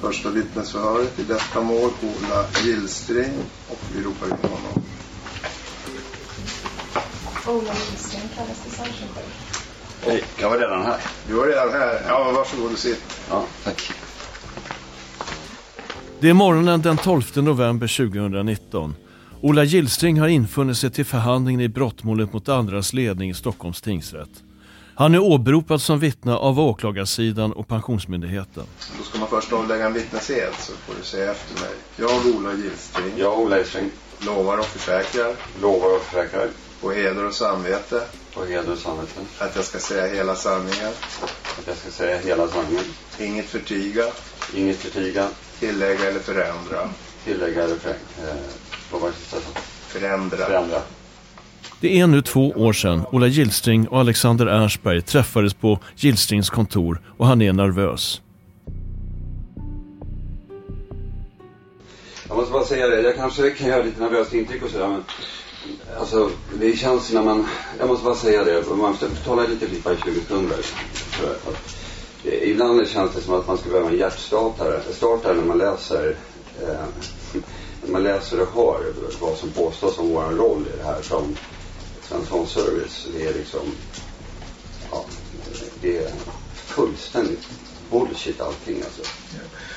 första 0.00 0.30
vittnesförhöret 0.30 1.18
i 1.18 1.22
detta 1.22 1.60
mål, 1.60 1.90
Ola 2.02 2.44
Gillstring, 2.64 3.32
och 3.68 3.78
vi 3.94 4.02
ropar 4.02 4.26
in 4.26 4.50
honom. 4.50 4.82
Ola 7.48 7.72
Lindström 7.72 8.28
kallas 8.36 8.62
till 8.62 8.72
särskild 8.72 9.10
Hej, 10.06 10.24
jag 10.40 10.50
var 10.50 10.58
redan 10.58 10.82
här. 10.82 11.00
Du 11.28 11.34
var 11.34 11.46
redan 11.46 11.72
här. 11.72 12.00
Ja, 12.08 12.32
varsågod 12.32 12.72
och 12.72 12.78
sitt. 12.78 13.20
Ja, 13.30 13.44
tack. 13.64 13.92
Det 16.20 16.28
är 16.28 16.34
morgonen 16.34 16.82
den 16.82 16.96
12 16.96 17.22
november 17.34 18.10
2019. 18.10 18.94
Ola 19.40 19.64
Gillstring 19.64 20.20
har 20.20 20.28
infunnit 20.28 20.76
sig 20.76 20.90
till 20.90 21.04
förhandlingen 21.04 21.60
i 21.60 21.68
brottmålet 21.68 22.32
mot 22.32 22.48
andras 22.48 22.92
ledning 22.92 23.30
i 23.30 23.34
Stockholms 23.34 23.82
tingsrätt. 23.82 24.42
Han 24.98 25.14
är 25.14 25.18
åberopad 25.18 25.80
som 25.82 25.98
vittne 25.98 26.34
av 26.34 26.60
åklagarsidan 26.60 27.52
och 27.52 27.68
Pensionsmyndigheten. 27.68 28.64
Då 28.98 29.04
ska 29.04 29.18
man 29.18 29.28
först 29.28 29.52
avlägga 29.52 29.86
en 29.86 29.92
vittnesed 29.92 30.52
så 30.58 30.72
får 30.72 30.94
du 30.98 31.04
säga 31.04 31.30
efter 31.30 31.60
mig. 31.60 31.74
Jag, 31.96 32.36
Ola 32.36 32.52
Gillstring, 32.54 33.12
Jag, 33.16 33.40
Ola 33.40 33.56
Gillstring, 33.56 33.90
lovar 34.26 34.58
och 34.58 34.64
försäkrar 34.64 35.34
lovar 35.62 35.96
och 35.96 36.02
försäkrar 36.02 36.48
på 36.80 36.90
heder 36.90 37.26
och 37.26 37.34
samvete 37.34 38.02
på 38.34 38.44
heder 38.44 38.72
och 38.72 38.78
samvete 38.78 39.20
att 39.38 39.56
jag 39.56 39.64
ska 39.64 39.78
säga 39.78 40.14
hela 40.14 40.34
sanningen, 40.34 40.92
att 41.58 41.66
jag 41.66 41.76
ska 41.76 41.90
säga 41.90 42.18
hela 42.18 42.48
sanningen, 42.48 42.84
inget 43.20 43.46
förtiga, 43.46 44.04
inget 44.54 44.76
förtiga, 44.76 45.28
tillägga 45.58 46.08
eller 46.08 46.20
förändra. 46.20 46.88
tillägga 47.24 47.64
eller 47.64 47.76
för, 47.76 47.90
eh, 47.90 48.36
vad 48.92 49.00
var 49.00 49.08
det 49.08 49.14
sista? 49.14 49.60
Förändra. 49.86 50.46
förändra. 50.46 50.82
Det 51.80 52.00
är 52.00 52.06
nu 52.06 52.22
två 52.22 52.50
år 52.50 52.72
sedan 52.72 53.02
Ola 53.12 53.26
Gillstring 53.26 53.88
och 53.88 54.00
Alexander 54.00 54.46
Ernstberg 54.46 55.02
träffades 55.02 55.54
på 55.54 55.78
Gillstrings 55.96 56.50
kontor 56.50 57.02
och 57.16 57.26
han 57.26 57.42
är 57.42 57.52
nervös. 57.52 58.20
Jag 62.28 62.36
måste 62.36 62.52
bara 62.52 62.64
säga 62.64 62.88
det, 62.88 63.02
jag 63.02 63.16
kanske 63.16 63.50
kan 63.50 63.68
göra 63.68 63.82
lite 63.82 64.00
nervöst 64.00 64.34
intryck 64.34 64.62
och 64.62 64.70
sådär 64.70 64.88
men 64.88 65.02
Alltså 65.98 66.30
det 66.60 66.76
känns 66.76 67.12
när 67.12 67.22
man, 67.22 67.46
jag 67.78 67.88
måste 67.88 68.04
bara 68.04 68.14
säga 68.14 68.44
det, 68.44 68.64
man 68.68 68.78
måste 68.78 69.08
tala 69.08 69.42
lite 69.42 69.66
flippa 69.66 69.92
i 69.92 69.96
20 70.04 70.20
sekunder. 70.20 70.56
Ibland 72.22 72.88
känns 72.88 73.14
det 73.14 73.20
som 73.20 73.34
att 73.34 73.46
man 73.46 73.58
ska 73.58 73.70
behöva 73.70 73.90
en 73.90 73.96
hjärtstartare 73.96 74.80
startare 74.92 75.34
när 75.34 75.44
man 75.44 75.58
läser 75.58 76.16
eh, 76.62 76.84
när 77.84 77.92
man 77.92 78.02
läser 78.02 78.40
och 78.40 78.48
hör 78.54 78.80
vad 79.20 79.36
som 79.36 79.50
påstås 79.50 79.98
om 79.98 80.08
vår 80.08 80.22
roll 80.22 80.64
i 80.74 80.76
det 80.76 80.84
här 80.84 81.02
som 81.02 81.36
Svensk 82.08 82.48
Service. 82.48 83.08
Det 83.14 83.26
är 83.26 83.34
liksom, 83.34 83.60
ja, 84.90 85.04
det 85.80 85.98
är 85.98 86.10
fullständigt 86.54 87.48
bullshit 87.90 88.40
allting 88.40 88.76
alltså. 88.76 89.02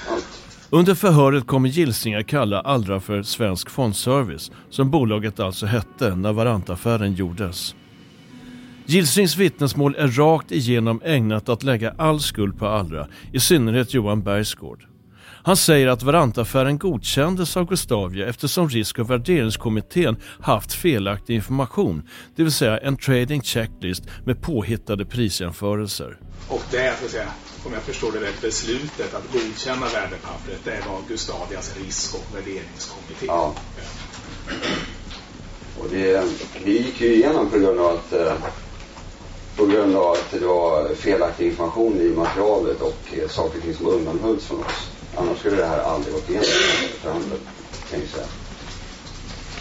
Allt. 0.10 0.42
Under 0.70 0.96
förhöret 0.96 1.48
kommer 1.48 1.70
Gillstring 1.70 2.16
att 2.16 2.28
kalla 2.28 2.62
Allra 2.62 3.00
för 3.00 3.24
Svensk 3.24 3.70
Fondservice, 3.70 4.52
som 4.70 4.92
bolaget 4.92 5.40
alltså 5.40 5.66
hette 5.66 6.16
när 6.16 6.34
Varantaffären 6.34 7.14
gjordes. 7.14 7.76
Gillstrings 8.86 9.38
vittnesmål 9.38 9.96
är 9.98 10.08
rakt 10.08 10.52
igenom 10.52 11.02
ägnat 11.06 11.50
att 11.50 11.64
lägga 11.64 11.94
all 11.98 12.20
skuld 12.20 12.60
på 12.60 12.68
Allra, 12.68 13.08
i 13.34 13.40
synnerhet 13.40 13.94
Johan 13.94 14.22
Bergsgård. 14.22 14.89
Han 15.44 15.58
säger 15.58 15.88
att 15.88 16.04
Varantaffären 16.04 16.78
godkändes 16.78 17.58
av 17.58 17.66
Gustavia 17.66 18.28
eftersom 18.28 18.70
risk 18.70 19.00
och 19.00 19.10
värderingskommittén 19.10 20.18
haft 20.42 20.74
felaktig 20.74 21.36
information, 21.36 22.10
det 22.36 22.44
vill 22.44 22.52
säga 22.52 22.78
en 22.78 22.98
trading 22.98 23.42
checklist 23.42 24.04
med 24.26 24.42
påhittade 24.42 25.06
prisjämförelser. 25.06 26.18
Och 26.50 26.64
det, 26.72 26.94
så 27.00 27.06
att 27.06 27.12
säga, 27.12 27.28
om 27.66 27.74
jag 27.74 27.82
förstår 27.82 28.12
det 28.12 28.20
rätt, 28.20 28.42
beslutet 28.42 29.14
att 29.14 29.34
godkänna 29.34 29.86
värdepappret, 29.86 30.60
det 30.64 30.82
var 30.90 31.00
Gustavias 31.08 31.78
risk 31.78 32.16
och 32.16 32.36
värderingskommitté. 32.36 33.26
Ja. 33.28 33.54
Och 35.80 35.88
det, 35.92 36.24
det 36.66 36.72
gick 36.72 37.02
ju 37.02 37.14
igenom 37.14 37.50
på 37.50 37.60
grund 37.60 37.80
av 37.80 37.96
att 37.96 38.14
eh, 38.14 38.34
på 39.56 39.66
grund 39.66 39.96
av 39.96 40.12
att 40.12 40.32
det 40.32 40.46
var 40.46 40.96
felaktig 40.96 41.48
information 41.48 42.02
i 42.02 42.10
materialet 42.10 42.82
och 42.82 42.98
eh, 43.12 43.30
saker 43.30 43.58
och 43.58 43.64
ting 43.64 43.74
som 43.74 43.88
undanhölls 43.88 44.46
från 44.46 44.60
oss. 44.60 44.99
Annars 45.16 45.40
skulle 45.40 45.56
det 45.56 45.66
här 45.66 45.80
aldrig 45.80 46.14
gått 46.14 46.30
igenom 46.30 46.46
för 47.02 47.12
handeln, 47.12 47.42
kan 47.92 48.00
jag 48.00 48.10
säga. 48.10 48.28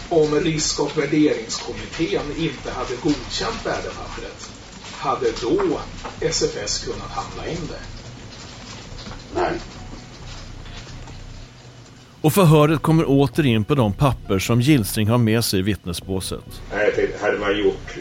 Om 0.09 0.39
risk 0.39 0.79
och 0.79 0.97
värderingskommittén 0.97 2.35
inte 2.37 2.71
hade 2.71 2.95
godkänt 2.95 3.65
värdepappret, 3.65 4.49
hade 4.91 5.31
då 5.41 5.79
SFS 6.21 6.83
kunnat 6.85 7.11
handla 7.11 7.47
in 7.47 7.67
det? 7.67 7.79
Nej. 9.35 9.51
Och 12.21 12.33
förhöret 12.33 12.81
kommer 12.81 13.09
åter 13.09 13.45
in 13.45 13.65
på 13.65 13.75
de 13.75 13.93
papper 13.93 14.39
som 14.39 14.61
Gilsing 14.61 15.07
har 15.07 15.17
med 15.17 15.45
sig 15.45 15.59
i 15.59 15.61
vittnesbåset. 15.61 16.61
Hade 17.21 17.39
man 17.39 17.59
gjort, 17.59 17.95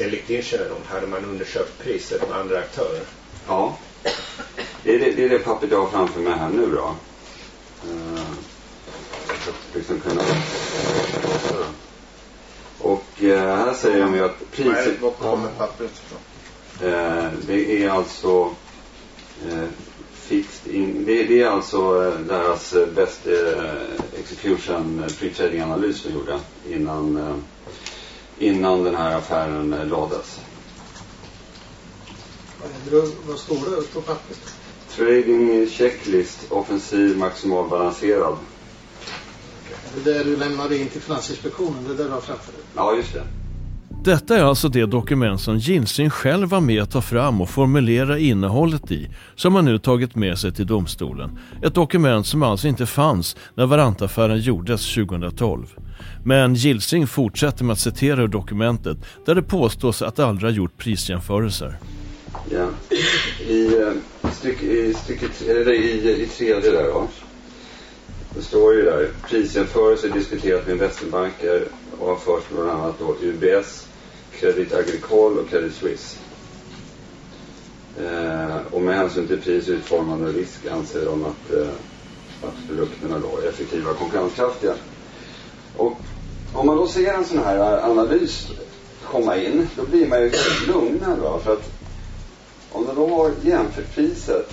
enligt 0.00 0.28
din 0.28 0.42
kännedom, 0.42 0.78
hade 0.86 1.06
man 1.06 1.24
undersökt 1.24 1.84
priset 1.84 2.28
med 2.28 2.38
andra 2.38 2.58
aktörer? 2.58 3.02
Ja. 3.48 3.76
Det 4.84 4.94
är 4.94 4.98
det, 4.98 5.10
det 5.10 5.24
är 5.24 5.28
det 5.28 5.38
pappret 5.38 5.70
jag 5.70 5.80
har 5.80 5.88
framför 5.88 6.20
mig 6.20 6.32
här 6.32 6.48
nu 6.48 6.70
då. 6.70 6.94
Uh, 7.90 8.20
liksom 9.74 10.00
kunna... 10.00 10.22
Och 12.78 13.04
uh, 13.22 13.38
här 13.38 13.74
säger 13.74 14.00
de 14.00 14.14
ju 14.14 14.24
att 14.24 14.50
priset... 14.50 15.00
Var 15.00 15.10
kommer 15.10 15.48
pappret 15.48 15.90
ifrån? 15.90 16.18
Uh, 16.88 17.30
det 17.46 17.84
är 17.84 17.90
alltså 17.90 18.44
uh, 19.50 19.64
fixed 20.12 20.74
in, 20.74 21.04
det, 21.04 21.24
det, 21.24 21.42
är 21.42 21.46
alltså 21.46 22.10
deras 22.10 22.74
best 22.94 23.26
execution 24.18 25.04
pre-trading 25.18 25.62
analys 25.62 26.02
de 26.02 26.12
gjorde 26.12 26.40
innan, 26.68 27.42
innan 28.38 28.84
den 28.84 28.94
här 28.94 29.16
affären 29.16 29.88
lades. 29.90 30.40
Vad 33.26 33.38
står 33.38 33.54
det 33.54 33.92
på 33.92 34.00
pappret? 34.00 34.54
Trading 34.96 35.66
checklist, 35.66 36.52
offensiv, 36.52 37.18
maximal, 37.18 37.68
balanserad. 37.70 38.36
Det 39.94 40.12
där 40.12 40.24
du 40.24 40.36
lämnade 40.36 40.78
in 40.78 40.88
till 40.88 41.00
Finansinspektionen, 41.00 41.84
det 41.88 41.94
där 41.94 42.04
du 42.04 42.10
har 42.10 42.20
framför 42.20 42.52
dig? 42.52 42.60
Ja, 42.76 42.96
just 42.96 43.12
det. 43.12 43.22
Detta 44.04 44.36
är 44.36 44.42
alltså 44.42 44.68
det 44.68 44.86
dokument 44.86 45.40
som 45.40 45.58
Gilsing 45.58 46.10
själv 46.10 46.48
var 46.48 46.60
med 46.60 46.82
att 46.82 46.90
ta 46.90 47.02
fram 47.02 47.40
och 47.40 47.50
formulera 47.50 48.18
innehållet 48.18 48.90
i, 48.90 49.10
som 49.34 49.54
han 49.54 49.64
nu 49.64 49.78
tagit 49.78 50.14
med 50.14 50.38
sig 50.38 50.52
till 50.52 50.66
domstolen. 50.66 51.38
Ett 51.62 51.74
dokument 51.74 52.26
som 52.26 52.42
alltså 52.42 52.68
inte 52.68 52.86
fanns 52.86 53.36
när 53.54 53.66
Varantaffären 53.66 54.38
gjordes 54.38 54.94
2012. 54.94 55.66
Men 56.24 56.54
Gilsing 56.54 57.06
fortsätter 57.06 57.64
med 57.64 57.72
att 57.72 57.80
citera 57.80 58.22
ur 58.22 58.28
dokumentet 58.28 58.98
där 59.26 59.34
det 59.34 59.42
påstås 59.42 60.02
att 60.02 60.18
Allra 60.18 60.50
gjort 60.50 60.78
prisjämförelser. 60.78 61.78
Ja. 62.50 62.68
Eh, 62.90 63.50
I, 63.50 63.92
styck, 64.32 64.62
i, 64.62 64.94
stycket, 64.94 65.42
eller 65.42 65.72
i, 65.72 66.22
i 66.22 66.26
tredje 66.26 66.70
där 66.70 66.84
då. 66.84 67.08
Det 68.34 68.42
står 68.42 68.74
ju 68.74 68.82
där, 68.82 69.10
prisjämförelse 69.28 70.08
diskuterat 70.08 70.66
med 70.66 70.72
investmentbanker 70.72 71.64
och 71.98 72.08
har 72.08 72.16
förts 72.16 72.46
bland 72.48 72.70
annat 72.70 72.98
då 72.98 73.16
UBS, 73.22 73.86
Credit 74.32 74.74
Agricole 74.74 75.40
och 75.40 75.48
Credit 75.48 75.74
Suisse. 75.74 76.18
Eh, 77.98 78.56
och 78.70 78.82
med 78.82 78.96
hänsyn 78.96 79.26
till 79.26 79.40
pris, 79.40 79.68
utformande 79.68 80.28
och 80.28 80.34
risk 80.34 80.66
anser 80.66 81.04
de 81.04 81.24
att, 81.24 81.52
eh, 81.52 81.68
att 82.42 82.68
produkterna 82.68 83.18
då 83.18 83.38
är 83.38 83.48
effektiva 83.48 83.90
och 83.90 83.98
konkurrenskraftiga. 83.98 84.74
Och 85.76 86.00
om 86.52 86.66
man 86.66 86.76
då 86.76 86.86
ser 86.86 87.14
en 87.14 87.24
sån 87.24 87.38
här 87.38 87.90
analys 87.90 88.48
komma 89.04 89.36
in, 89.36 89.68
då 89.76 89.82
blir 89.82 90.08
man 90.08 90.20
ju 90.20 90.32
lugnad. 90.66 91.18
Va? 91.18 91.40
För 91.44 91.52
att 91.52 91.73
om 92.74 92.86
man 92.86 92.94
då 92.94 93.08
har 93.08 93.32
jämförpriset 93.42 94.50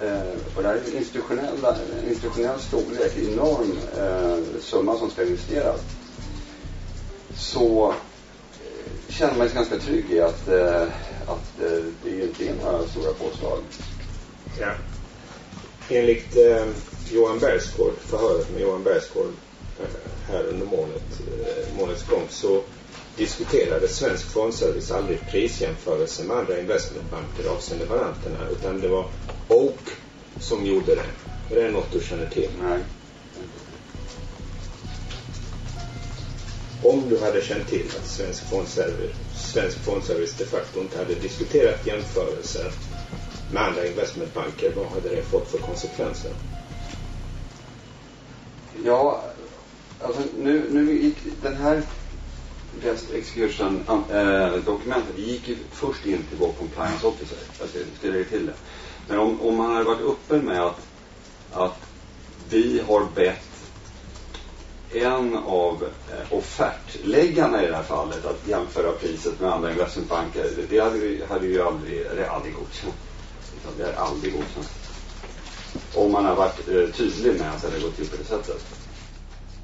eh, 0.00 0.56
och 0.56 0.62
det 0.62 0.68
här 0.68 0.74
är 0.74 0.96
institutionella, 0.96 1.76
institutionell 2.08 2.60
storlek, 2.60 3.12
enorm 3.16 3.78
eh, 3.98 4.60
summa 4.60 4.98
som 4.98 5.10
ska 5.10 5.22
investeras. 5.22 5.80
Så 7.36 7.88
eh, 7.88 9.12
känner 9.12 9.38
man 9.38 9.46
sig 9.46 9.56
ganska 9.56 9.78
trygg 9.78 10.10
i 10.10 10.20
att, 10.20 10.48
eh, 10.48 10.82
att 11.26 11.60
eh, 11.62 11.84
det 12.04 12.22
inte 12.22 12.48
är 12.48 12.54
några 12.54 12.86
stora 12.86 13.12
påslag. 13.12 13.58
Ja. 14.60 14.72
Enligt 15.88 16.36
eh, 16.36 16.66
Johan 17.10 17.38
Bergsgård, 17.38 17.94
förhöret 17.98 18.52
med 18.52 18.62
Johan 18.62 18.82
Bergsgård 18.82 19.32
eh, 19.80 20.32
här 20.32 20.44
under 20.44 20.66
månet, 20.66 21.20
eh, 21.44 22.06
gång 22.10 22.26
så 22.28 22.62
diskuterade 23.20 23.88
Svensk 23.88 24.26
Fondservice 24.26 24.90
aldrig 24.90 25.20
prisjämförelse 25.30 26.24
med 26.24 26.36
andra 26.36 26.60
investmentbanker 26.60 27.48
avseende 27.48 27.84
varanterna 27.84 28.48
utan 28.52 28.80
det 28.80 28.88
var 28.88 29.06
Oak 29.48 29.88
som 30.40 30.66
gjorde 30.66 30.94
det. 30.94 31.54
Är 31.54 31.64
det 31.64 31.70
något 31.70 31.92
du 31.92 32.00
känner 32.00 32.26
till? 32.26 32.48
Nej. 32.62 32.78
Om 36.82 37.08
du 37.08 37.20
hade 37.20 37.42
känt 37.42 37.68
till 37.68 37.86
att 38.00 38.06
Svensk 38.06 38.50
Fondservice, 38.50 39.16
Svensk 39.34 39.78
Fondservice 39.78 40.34
de 40.38 40.44
facto 40.44 40.80
inte 40.80 40.98
hade 40.98 41.14
diskuterat 41.14 41.86
jämförelser 41.86 42.72
med 43.52 43.62
andra 43.62 43.86
investmentbanker, 43.86 44.72
vad 44.76 44.86
hade 44.86 45.08
det 45.08 45.22
fått 45.22 45.48
för 45.48 45.58
konsekvenser? 45.58 46.30
Ja, 48.84 49.24
alltså 50.00 50.22
nu, 50.38 50.64
nu 50.70 51.02
gick 51.02 51.16
den 51.42 51.56
här 51.56 51.82
Best 52.82 53.12
Execution 53.14 53.84
äh, 53.88 54.52
dokumentet 54.64 55.18
gick 55.18 55.48
ju 55.48 55.56
först 55.72 56.06
in 56.06 56.22
till 56.28 56.38
vår 56.38 56.52
compliance 56.52 57.06
officer. 57.06 57.38
Jag 57.58 57.68
ska 57.98 58.08
lägga 58.08 58.24
till 58.24 58.46
det. 58.46 58.54
Men 59.08 59.18
om, 59.18 59.40
om 59.40 59.56
man 59.56 59.70
hade 59.72 59.84
varit 59.84 60.00
öppen 60.00 60.44
med 60.44 60.62
att, 60.62 60.86
att 61.52 61.76
vi 62.50 62.82
har 62.88 63.06
bett 63.14 63.50
en 64.92 65.36
av 65.36 65.88
eh, 66.10 66.32
offertläggarna 66.32 67.64
i 67.64 67.66
det 67.66 67.76
här 67.76 67.82
fallet 67.82 68.24
att 68.24 68.48
jämföra 68.48 68.92
priset 68.92 69.40
med 69.40 69.52
andra 69.52 69.70
investmentbanker. 69.72 70.50
Det 70.70 70.80
hade, 70.80 70.98
vi, 70.98 71.24
hade 71.28 71.46
ju 71.46 71.62
aldrig, 71.62 72.06
det 72.16 72.30
aldrig 72.30 72.54
godkänt. 72.54 72.94
Det 73.76 73.82
är 73.82 73.94
aldrig 73.94 74.32
godkänt. 74.32 74.70
Om 75.94 76.12
man 76.12 76.24
har 76.24 76.34
varit 76.34 76.68
eh, 76.68 76.96
tydlig 76.96 77.40
med 77.40 77.50
att 77.50 77.62
det 77.62 77.68
hade 77.68 77.80
gått 77.80 77.96
till 77.96 78.08
på 78.08 78.16
det 78.16 78.24
sättet. 78.24 78.64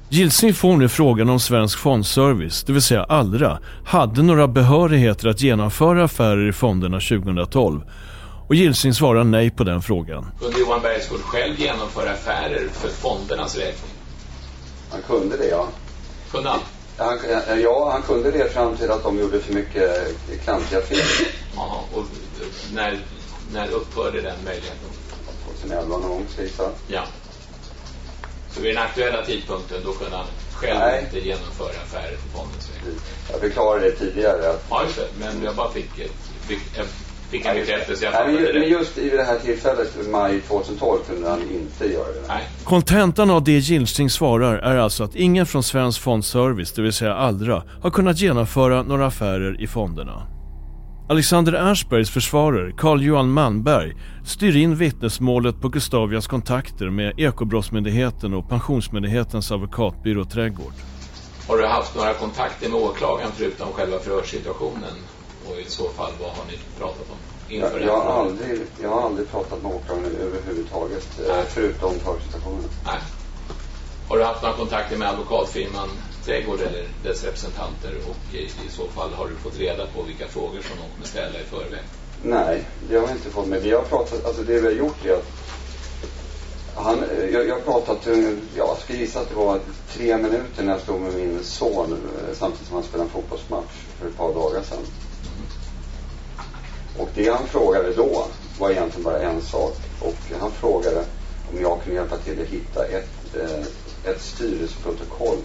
Gilsing 0.09 0.53
får 0.53 0.77
nu 0.77 0.89
frågan 0.89 1.29
om 1.29 1.39
Svensk 1.39 1.79
Fondservice, 1.79 2.63
det 2.63 2.73
vill 2.73 2.81
säga 2.81 3.03
Allra, 3.03 3.59
hade 3.85 4.23
några 4.23 4.47
behörigheter 4.47 5.27
att 5.27 5.41
genomföra 5.41 6.03
affärer 6.03 6.49
i 6.49 6.53
fonderna 6.53 6.99
2012. 6.99 7.81
Och 8.47 8.55
Gilsing 8.55 8.93
svarar 8.93 9.23
nej 9.23 9.49
på 9.49 9.63
den 9.63 9.81
frågan. 9.81 10.31
Kunde 10.39 10.59
Johan 10.59 10.81
Bergsgård 10.81 11.19
själv 11.19 11.59
genomföra 11.59 12.11
affärer 12.11 12.67
för 12.73 12.89
fondernas 12.89 13.57
räkning? 13.57 13.91
Han 14.91 15.01
kunde 15.01 15.37
det, 15.37 15.47
ja. 15.47 15.67
Kunde 16.31 16.49
han? 16.49 16.59
han? 16.97 17.61
Ja, 17.61 17.89
han 17.91 18.01
kunde 18.01 18.31
det 18.31 18.53
fram 18.53 18.77
till 18.77 18.91
att 18.91 19.03
de 19.03 19.19
gjorde 19.19 19.39
för 19.39 19.53
mycket 19.53 19.91
klantiga 20.43 20.81
fel. 20.81 21.27
Jaha, 21.55 21.79
och 21.93 22.05
när, 22.73 22.99
när 23.53 23.67
upphörde 23.69 24.21
den 24.21 24.35
möjligheten? 24.45 24.89
2011 25.45 25.97
någon 25.97 26.09
gång, 26.09 26.25
ska 26.29 26.63
jag. 26.63 26.71
Ja. 26.87 27.03
Så 28.57 28.63
vid 28.63 28.75
den 28.75 28.83
aktuella 28.83 29.25
tidpunkten 29.25 29.77
då 29.85 29.91
kunde 29.91 30.17
han 30.17 30.25
själv 30.53 30.79
Nej. 30.79 31.03
inte 31.03 31.27
genomföra 31.27 31.67
affärer 31.67 32.17
för 32.17 32.37
fondens 32.37 32.71
räkning. 32.75 32.95
Jag 33.31 33.39
förklarade 33.39 33.85
det 33.85 33.91
tidigare. 33.91 34.49
Att... 34.49 34.65
Ja, 34.69 34.83
just 34.83 34.95
det. 34.95 35.07
Men 35.19 35.43
jag 35.43 35.55
bara 35.55 35.71
fick, 35.71 35.99
ett, 35.99 36.11
fick, 36.47 36.59
fick 37.29 37.45
en 37.45 37.55
bekräftelse. 37.55 38.05
Jag 38.05 38.13
Nej, 38.13 38.33
men, 38.33 38.59
men 38.59 38.69
just 38.69 38.97
i 38.97 39.09
det 39.09 39.23
här 39.23 39.39
tillfället, 39.39 40.09
maj 40.11 40.41
2012, 40.41 40.99
kunde 41.07 41.29
han 41.29 41.41
inte 41.41 41.93
göra 41.93 42.07
det. 42.07 42.27
Nej. 42.27 42.49
Kontentan 42.63 43.29
av 43.29 43.43
det 43.43 43.57
Gilsing 43.57 44.09
svarar 44.09 44.57
är 44.57 44.77
alltså 44.77 45.03
att 45.03 45.15
ingen 45.15 45.45
från 45.45 45.63
Svensk 45.63 46.01
Fondservice, 46.01 46.71
det 46.71 46.81
vill 46.81 46.93
säga 46.93 47.13
Allra, 47.13 47.63
har 47.81 47.89
kunnat 47.89 48.19
genomföra 48.19 48.83
några 48.83 49.05
affärer 49.05 49.61
i 49.61 49.67
fonderna. 49.67 50.36
Alexander 51.09 51.53
Ernstbergs 51.53 52.09
försvarare, 52.09 52.71
Carl-Johan 52.71 53.29
Malmberg, 53.29 53.95
styr 54.25 54.55
in 54.55 54.75
vittnesmålet 54.75 55.61
på 55.61 55.69
Gustavias 55.69 56.27
kontakter 56.27 56.89
med 56.89 57.19
Ekobrottsmyndigheten 57.19 58.33
och 58.33 58.49
Pensionsmyndighetens 58.49 59.51
advokatbyrå 59.51 60.25
Trädgård. 60.25 60.73
Har 61.47 61.57
du 61.57 61.67
haft 61.67 61.95
några 61.95 62.13
kontakter 62.13 62.69
med 62.69 62.79
åklagaren 62.79 63.31
förutom 63.35 63.67
själva 63.73 63.99
förhörssituationen? 63.99 64.93
Och 65.45 65.59
i 65.59 65.69
så 65.69 65.89
fall, 65.89 66.11
vad 66.21 66.29
har 66.29 66.45
ni 66.51 66.57
pratat 66.79 67.09
om? 67.09 67.17
Inför 67.53 67.79
jag, 67.79 67.87
jag, 67.89 68.01
har 68.01 68.21
aldrig, 68.21 68.59
jag 68.81 68.89
har 68.89 69.01
aldrig 69.01 69.31
pratat 69.31 69.63
med 69.63 69.71
åklagaren 69.71 70.15
överhuvudtaget, 70.21 71.19
Nej. 71.27 71.43
förutom 71.47 71.93
förhörssituationen. 71.99 72.69
Nej. 72.85 72.99
Har 74.09 74.17
du 74.17 74.23
haft 74.23 74.41
några 74.41 74.55
kontakter 74.55 74.97
med 74.97 75.09
advokatfirman 75.09 75.89
Trädgård 76.27 76.59
eller 76.61 76.87
dess 77.03 77.23
representanter 77.23 77.93
och 78.09 78.35
i, 78.35 78.37
i 78.37 78.69
så 78.69 78.87
fall 78.87 79.13
har 79.13 79.27
du 79.27 79.35
fått 79.35 79.59
reda 79.59 79.87
på 79.87 80.01
vilka 80.01 80.27
frågor 80.27 80.61
som 80.61 80.77
de 80.77 80.93
kommer 80.93 81.07
ställa 81.07 81.39
i 81.39 81.43
förväg? 81.43 81.83
Nej, 82.23 82.63
det 82.89 82.95
har 82.95 83.07
jag 83.07 83.15
inte 83.15 83.29
fått. 83.29 83.47
Men 83.47 83.61
vi 83.61 83.71
har 83.71 83.81
pratat, 83.81 84.25
alltså 84.25 84.43
det 84.43 84.59
vi 84.59 84.65
har 84.65 84.73
gjort 84.73 85.05
är 85.05 85.13
att 85.13 85.25
han, 86.75 87.03
eh, 87.03 87.29
jag, 87.29 87.47
jag 87.47 87.55
har 87.55 87.61
pratat, 87.61 88.07
eh, 88.07 88.33
jag 88.55 88.77
ska 88.77 88.93
gissa 88.93 89.19
att 89.19 89.29
det 89.29 89.35
var 89.35 89.59
tre 89.93 90.17
minuter 90.17 90.63
när 90.63 90.71
jag 90.71 90.81
stod 90.81 91.01
med 91.01 91.13
min 91.13 91.43
son 91.43 91.93
eh, 91.93 92.35
samtidigt 92.35 92.67
som 92.67 92.75
han 92.75 92.83
spelade 92.83 93.07
en 93.07 93.13
fotbollsmatch 93.13 93.85
för 93.99 94.07
ett 94.07 94.17
par 94.17 94.33
dagar 94.33 94.61
sedan. 94.61 94.85
Och 96.97 97.09
det 97.15 97.29
han 97.29 97.47
frågade 97.47 97.93
då 97.93 98.27
var 98.59 98.69
egentligen 98.69 99.03
bara 99.03 99.19
en 99.19 99.41
sak. 99.41 99.77
Och 99.99 100.39
han 100.39 100.51
frågade 100.51 101.05
om 101.51 101.61
jag 101.61 101.81
kunde 101.83 101.99
hjälpa 101.99 102.17
till 102.17 102.41
att 102.41 102.47
hitta 102.47 102.85
ett, 102.85 103.35
ett 104.03 104.21
styrelseprotokoll 104.21 105.37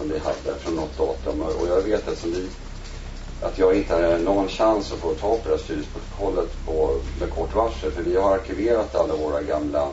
som 0.00 0.08
vi 0.08 0.18
hade 0.18 0.58
från 0.58 0.74
något 0.74 0.98
datum. 0.98 1.40
Och 1.40 1.68
jag 1.68 1.82
vet 1.82 2.08
att 2.08 2.18
som 2.18 2.30
vi 2.30 2.48
att 3.42 3.58
jag 3.58 3.76
inte 3.76 3.94
hade 3.94 4.18
någon 4.18 4.48
chans 4.48 4.92
att 4.92 4.98
få 4.98 5.14
ta 5.14 5.36
på 5.36 5.40
det 5.44 5.50
här 5.50 5.58
styrelseprotokollet 5.58 6.66
på, 6.66 7.00
med 7.20 7.30
kort 7.30 7.54
varsel. 7.54 7.90
För 7.90 8.02
vi 8.02 8.16
har 8.16 8.34
arkiverat 8.34 8.94
alla 8.94 9.16
våra 9.16 9.42
gamla 9.42 9.88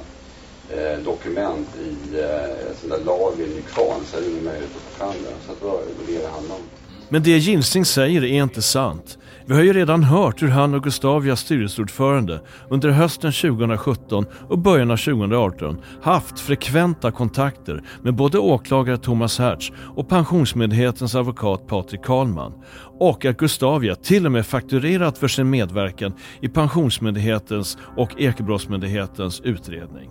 eh, 0.70 1.00
dokument 1.06 1.68
i 1.82 2.20
eh, 2.20 2.76
sån 2.82 2.90
där 2.90 3.00
lager 3.06 3.44
i 3.44 3.56
Nykvarn. 3.56 4.02
Så 4.06 4.20
det 4.20 4.26
är 4.26 4.30
ingen 4.30 4.44
möjlighet 4.44 4.72
att 4.76 4.82
få 4.82 4.98
fram 4.98 5.14
det. 5.24 5.48
Så 5.48 5.54
det 5.60 5.66
var 5.66 5.80
det 6.08 6.22
det 6.22 6.28
handlade 6.28 6.62
om. 6.62 6.68
Men 7.10 7.24
det 7.24 7.38
Gilsing 7.38 7.86
säger 7.86 8.24
är 8.24 8.44
inte 8.44 8.62
sant. 8.62 9.18
Vi 9.50 9.54
har 9.54 9.62
ju 9.62 9.74
redan 9.74 10.04
hört 10.04 10.42
hur 10.42 10.48
han 10.48 10.74
och 10.74 10.84
Gustavias 10.84 11.40
styrelseordförande 11.40 12.42
under 12.70 12.90
hösten 12.90 13.32
2017 13.32 14.26
och 14.50 14.60
början 14.60 14.92
av 14.92 14.98
2018 14.98 15.82
haft 16.02 16.40
frekventa 16.40 17.12
kontakter 17.12 17.84
med 18.02 18.16
både 18.16 18.40
åklagare 18.40 18.98
Thomas 18.98 19.40
Hertz 19.40 19.72
och 19.96 20.10
Pensionsmyndighetens 20.10 21.16
advokat 21.16 21.68
Patrik 21.68 22.04
Karlman 22.04 22.54
och 23.00 23.26
att 23.26 23.38
Gustavia 23.38 23.96
till 23.96 24.26
och 24.26 24.32
med 24.32 24.46
fakturerat 24.46 25.18
för 25.18 25.28
sin 25.28 25.50
medverkan 25.50 26.14
i 26.42 26.50
Pensionsmyndighetens 26.50 27.78
och 27.98 28.22
Ekobrottsmyndighetens 28.22 29.42
utredning. 29.42 30.10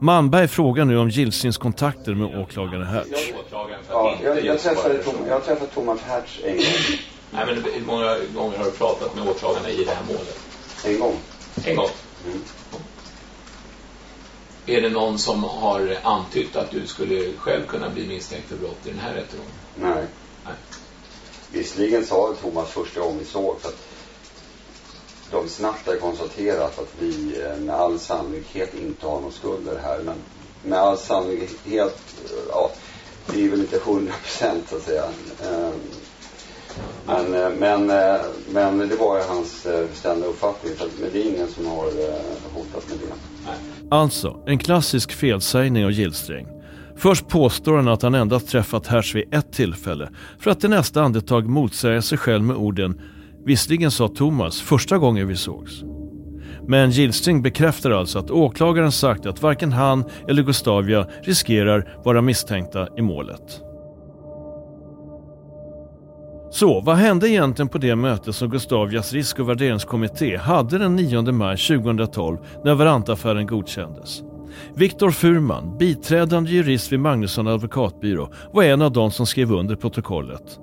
Manberg 0.00 0.48
frågar 0.48 0.84
nu 0.84 0.98
om 0.98 1.08
Gilsins 1.08 1.58
kontakter 1.58 2.14
med 2.14 2.38
åklagare 2.38 2.84
Hertz. 2.84 3.32
Ja, 3.90 4.14
jag, 4.24 4.44
jag, 4.44 4.58
träffade, 4.58 4.94
Tom, 4.98 5.14
jag 5.28 5.44
träffade 5.44 5.70
Thomas 5.70 6.00
Hertz 6.00 6.40
en 6.44 6.56
gång. 6.56 7.13
Nej, 7.34 7.46
men 7.46 7.64
hur 7.64 7.86
många 7.86 8.18
gånger 8.34 8.58
har 8.58 8.64
du 8.64 8.70
pratat 8.70 9.14
med 9.14 9.28
åklagarna 9.28 9.70
i 9.70 9.84
det 9.84 9.90
här 9.90 10.04
målet? 10.06 10.38
En 10.84 10.98
gång. 10.98 11.16
En 11.64 11.76
gång? 11.76 11.88
Mm. 12.26 12.40
Är 14.66 14.80
det 14.80 14.88
någon 14.88 15.18
som 15.18 15.44
har 15.44 15.98
antytt 16.02 16.56
att 16.56 16.70
du 16.70 16.86
skulle 16.86 17.32
själv 17.36 17.66
kunna 17.66 17.90
bli 17.90 18.06
misstänkt 18.06 18.48
för 18.48 18.56
brott 18.56 18.86
i 18.86 18.90
den 18.90 18.98
här 18.98 19.14
rättegången? 19.14 19.52
Nej. 19.74 20.04
Nej. 20.44 20.54
Visserligen 21.50 22.06
sa 22.06 22.34
Thomas 22.42 22.70
första 22.70 23.00
gången 23.00 23.18
vi 23.18 23.24
såg 23.24 23.56
att 23.62 23.76
de 25.30 25.48
snabbt 25.48 25.86
har 25.86 25.96
konstaterat 25.96 26.78
att 26.78 26.92
vi 26.98 27.42
eh, 27.42 27.56
med 27.56 27.74
all 27.74 27.98
sannolikhet 27.98 28.74
inte 28.74 29.06
har 29.06 29.20
någon 29.20 29.32
skulder 29.32 29.78
här. 29.82 29.98
Men 29.98 30.16
med 30.62 30.78
all 30.78 30.98
sannolikhet, 30.98 31.98
ja, 32.48 32.70
det 33.26 33.44
är 33.44 33.48
väl 33.48 33.60
inte 33.60 33.78
hundra 33.78 34.14
procent 34.22 34.64
så 34.68 34.76
att 34.76 34.82
säga. 34.82 35.04
Men, 37.06 37.34
eh, 37.34 37.50
men, 37.58 37.90
eh, 37.90 38.20
men 38.52 38.78
det 38.78 38.96
var 38.96 39.16
ju 39.16 39.22
hans 39.28 39.66
bestämda 39.90 40.26
uppfattning. 40.26 40.72
Men 41.00 41.10
det 41.12 41.22
är 41.22 41.34
ingen 41.34 41.48
som 41.48 41.66
har 41.66 41.84
hotat 42.54 42.88
med 42.88 42.98
det. 42.98 43.94
Alltså, 43.96 44.36
en 44.46 44.58
klassisk 44.58 45.12
felsägning 45.12 45.84
av 45.84 45.90
Gillsträng. 45.90 46.46
Först 46.96 47.28
påstår 47.28 47.76
han 47.76 47.88
att 47.88 48.02
han 48.02 48.14
endast 48.14 48.48
träffat 48.48 48.86
Hertz 48.86 49.14
vid 49.14 49.34
ett 49.34 49.52
tillfälle 49.52 50.08
för 50.38 50.50
att 50.50 50.64
i 50.64 50.68
nästa 50.68 51.02
andetag 51.02 51.48
motsäga 51.48 52.02
sig 52.02 52.18
själv 52.18 52.44
med 52.44 52.56
orden 52.56 53.00
Visserligen 53.46 53.90
sa 53.90 54.08
Thomas 54.08 54.60
första 54.60 54.98
gången 54.98 55.28
vi 55.28 55.36
sågs. 55.36 55.82
Men 56.66 56.90
Gillstring 56.90 57.42
bekräftar 57.42 57.90
alltså 57.90 58.18
att 58.18 58.30
åklagaren 58.30 58.92
sagt 58.92 59.26
att 59.26 59.42
varken 59.42 59.72
han 59.72 60.04
eller 60.28 60.42
Gustavia 60.42 61.06
riskerar 61.22 61.98
vara 62.04 62.22
misstänkta 62.22 62.88
i 62.96 63.02
målet. 63.02 63.60
Så 66.50 66.80
vad 66.80 66.96
hände 66.96 67.30
egentligen 67.30 67.68
på 67.68 67.78
det 67.78 67.96
möte 67.96 68.32
som 68.32 68.50
Gustavias 68.50 69.12
risk 69.12 69.38
och 69.38 69.48
värderingskommitté 69.48 70.36
hade 70.36 70.78
den 70.78 70.96
9 70.96 71.22
maj 71.22 71.56
2012 71.56 72.38
när 72.64 72.74
Varantaffären 72.74 73.46
godkändes? 73.46 74.22
Viktor 74.74 75.10
Furman, 75.10 75.78
biträdande 75.78 76.50
jurist 76.50 76.92
vid 76.92 77.00
Magnusson 77.00 77.46
advokatbyrå, 77.46 78.28
var 78.52 78.62
en 78.62 78.82
av 78.82 78.92
de 78.92 79.10
som 79.10 79.26
skrev 79.26 79.52
under 79.52 79.76
protokollet. 79.76 80.58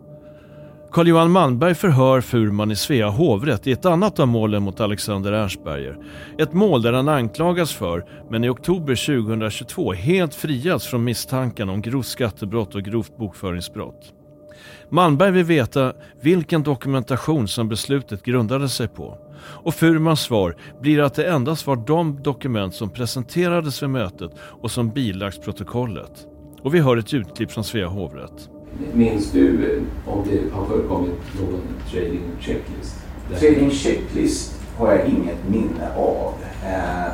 Carl-Johan 0.91 1.31
Malmberg 1.31 1.75
förhör 1.75 2.21
Furman 2.21 2.71
i 2.71 2.75
Svea 2.75 3.09
hovrätt 3.09 3.67
i 3.67 3.71
ett 3.71 3.85
annat 3.85 4.19
av 4.19 4.27
målen 4.27 4.63
mot 4.63 4.79
Alexander 4.79 5.31
Ernstberger. 5.31 5.97
Ett 6.37 6.53
mål 6.53 6.81
där 6.81 6.93
han 6.93 7.09
anklagas 7.09 7.73
för, 7.73 8.05
men 8.29 8.43
i 8.43 8.49
oktober 8.49 9.23
2022 9.23 9.93
helt 9.93 10.35
frias 10.35 10.87
från 10.87 11.03
misstanken 11.03 11.69
om 11.69 11.81
grovt 11.81 12.05
skattebrott 12.05 12.75
och 12.75 12.83
grovt 12.83 13.17
bokföringsbrott. 13.17 14.13
Malmberg 14.89 15.31
vill 15.31 15.43
veta 15.43 15.93
vilken 16.21 16.63
dokumentation 16.63 17.47
som 17.47 17.69
beslutet 17.69 18.23
grundade 18.23 18.69
sig 18.69 18.87
på. 18.87 19.17
Och 19.43 19.73
Furmans 19.73 20.21
svar 20.21 20.55
blir 20.81 20.99
att 20.99 21.13
det 21.13 21.25
endast 21.25 21.67
var 21.67 21.75
de 21.75 22.23
dokument 22.23 22.75
som 22.75 22.89
presenterades 22.89 23.83
vid 23.83 23.89
mötet 23.89 24.31
och 24.39 24.71
som 24.71 24.89
bilagts 24.89 25.39
protokollet. 25.39 26.27
Och 26.61 26.75
vi 26.75 26.79
hör 26.79 26.97
ett 26.97 27.13
ljudklipp 27.13 27.51
från 27.51 27.63
Svea 27.63 27.87
hovrätt. 27.87 28.49
Minns 28.93 29.31
du 29.31 29.73
eh, 29.73 30.13
om 30.13 30.27
det 30.29 30.55
har 30.55 30.65
förekommit 30.65 31.19
någon 31.39 31.61
trading 31.91 32.23
checklist? 32.39 32.95
Trading 33.39 33.71
checklist 33.71 34.61
har 34.77 34.91
jag 34.91 35.07
inget 35.07 35.49
minne 35.49 35.95
av. 35.95 36.33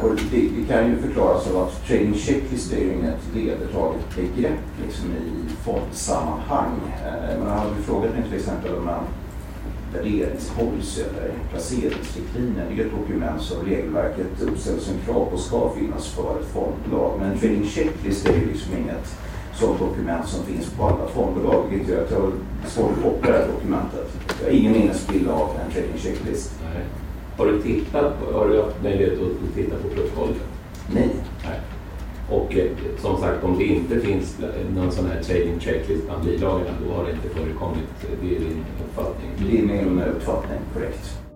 Och 0.02 0.16
det, 0.32 0.50
det, 0.58 0.68
kan 0.68 0.90
ju 0.90 0.98
förklaras 0.98 1.48
av 1.48 1.58
att 1.58 1.88
trading 1.88 2.14
checklist 2.14 2.74
är 2.74 2.78
ju 2.78 2.94
inget 2.94 3.22
vedertaget 3.34 4.16
begrepp 4.16 4.60
liksom, 4.86 5.06
i 5.12 5.50
fondsammanhang. 5.64 6.80
Eh, 7.06 7.40
Man 7.40 7.58
hade 7.58 7.76
frågat 7.76 8.14
mig 8.14 8.24
till 8.24 8.38
exempel 8.38 8.76
om 8.76 8.90
en 8.90 9.04
värderingspolicy 9.94 11.02
eller 11.02 11.32
placeringsriktlinjer. 11.52 12.66
Det 12.70 12.82
är 12.82 12.86
ett 12.86 12.92
dokument 12.92 13.42
som 13.42 13.66
regelverket 13.66 14.42
uppställer 14.42 14.80
som 14.80 14.94
krav 15.06 15.26
på 15.26 15.38
ska 15.38 15.70
finnas 15.70 16.08
för 16.08 16.40
ett 16.40 16.48
fondbolag. 16.48 17.20
Men 17.20 17.40
trading 17.40 17.66
checklist 17.68 18.30
är 18.30 18.34
ju 18.34 18.46
liksom 18.46 18.78
inget 18.78 19.18
sådant 19.54 19.80
dokument 19.80 20.28
som 20.28 20.46
finns 20.46 20.70
på 20.70 20.84
alla 20.84 21.08
fondbolag. 21.08 21.64
Vilket 21.70 21.90
gör 21.90 22.04
att 22.04 22.12
jag 22.12 22.20
har 22.20 22.32
svårt 22.66 22.92
att 22.98 23.04
koppla 23.04 23.32
det 23.32 23.38
här 23.38 23.48
dokumentet. 23.48 24.08
Jag 24.40 24.48
har 24.48 24.58
ingen 24.58 24.72
minnesbild 24.72 25.30
av 25.30 25.50
en 25.66 25.72
trading 25.72 25.98
checklist. 25.98 26.52
Nej. 26.64 27.07
Har 27.38 27.46
du 27.46 27.62
tittat 27.62 28.14
har 28.34 28.48
du 28.50 28.62
haft 28.62 28.84
möjlighet 28.84 29.14
att 29.14 29.56
titta 29.56 29.76
på 29.76 29.88
protokollet? 29.88 30.38
Nej. 30.94 31.10
Nej. 31.44 31.60
Och 32.30 32.56
eh, 32.56 32.72
som 32.98 33.18
sagt, 33.18 33.44
om 33.44 33.58
det 33.58 33.64
inte 33.64 34.00
finns 34.00 34.38
någon 34.76 34.92
sån 34.92 35.06
här 35.06 35.24
trading 35.24 35.60
checklist 35.60 36.06
bland 36.06 36.26
bilagorna, 36.26 36.72
då 36.88 36.94
har 36.94 37.06
det 37.06 37.12
inte 37.12 37.30
förekommit. 37.30 37.84
Det 38.22 38.36
är 38.36 38.40
din 38.40 38.66
uppfattning? 38.86 39.32
Det 39.38 39.60
är 39.60 39.64
min 39.64 40.02
uppfattning, 40.02 40.60
korrekt. 40.74 41.27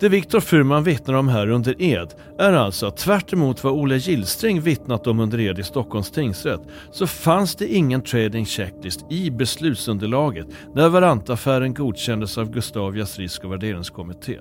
Det 0.00 0.08
Viktor 0.08 0.40
Furman 0.40 0.84
vittnar 0.84 1.14
om 1.14 1.28
här 1.28 1.48
under 1.50 1.82
ed 1.82 2.14
är 2.38 2.52
alltså 2.52 2.86
att 2.86 2.96
tvärt 2.96 3.32
vad 3.64 3.72
Olle 3.72 3.96
Gillsträng 3.96 4.60
vittnat 4.60 5.06
om 5.06 5.20
under 5.20 5.40
ed 5.40 5.58
i 5.58 5.62
Stockholms 5.62 6.10
tingsrätt 6.10 6.60
så 6.90 7.06
fanns 7.06 7.54
det 7.54 7.74
ingen 7.74 8.02
trading 8.02 8.46
checklist 8.46 9.06
i 9.10 9.30
beslutsunderlaget 9.30 10.46
när 10.74 10.88
Varantaffären 10.88 11.74
godkändes 11.74 12.38
av 12.38 12.50
Gustavias 12.50 13.18
risk 13.18 13.44
och 13.44 13.52
värderingskommitté. 13.52 14.38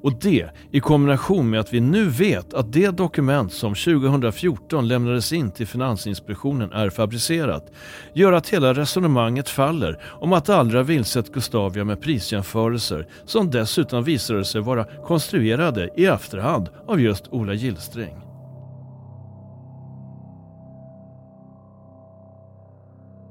Och 0.00 0.12
det 0.20 0.50
i 0.70 0.80
kombination 0.80 1.50
med 1.50 1.60
att 1.60 1.72
vi 1.72 1.80
nu 1.80 2.08
vet 2.08 2.54
att 2.54 2.72
det 2.72 2.90
dokument 2.90 3.52
som 3.52 3.74
2014 3.74 4.88
lämnades 4.88 5.32
in 5.32 5.50
till 5.50 5.66
Finansinspektionen 5.66 6.72
är 6.72 6.90
fabricerat 6.90 7.72
gör 8.14 8.32
att 8.32 8.48
hela 8.48 8.74
resonemanget 8.74 9.48
faller 9.48 10.02
om 10.20 10.32
att 10.32 10.48
Allra 10.48 10.82
vilsett 10.82 11.32
Gustavia 11.32 11.84
med 11.84 12.00
prisjämförelser 12.00 13.06
som 13.24 13.50
dessutom 13.50 14.04
visade 14.04 14.44
sig 14.44 14.60
vara 14.60 14.84
konstruerade 14.84 15.90
i 15.96 16.06
efterhand 16.06 16.68
av 16.86 17.00
just 17.00 17.28
Ola 17.28 17.54
Gillsträng. 17.54 18.14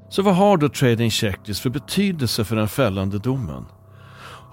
Så 0.08 0.22
vad 0.22 0.36
har 0.36 0.56
då 0.56 0.68
Trading 0.68 1.10
Checklist 1.10 1.60
för 1.60 1.70
betydelse 1.70 2.44
för 2.44 2.56
den 2.56 2.68
fällande 2.68 3.18
domen? 3.18 3.64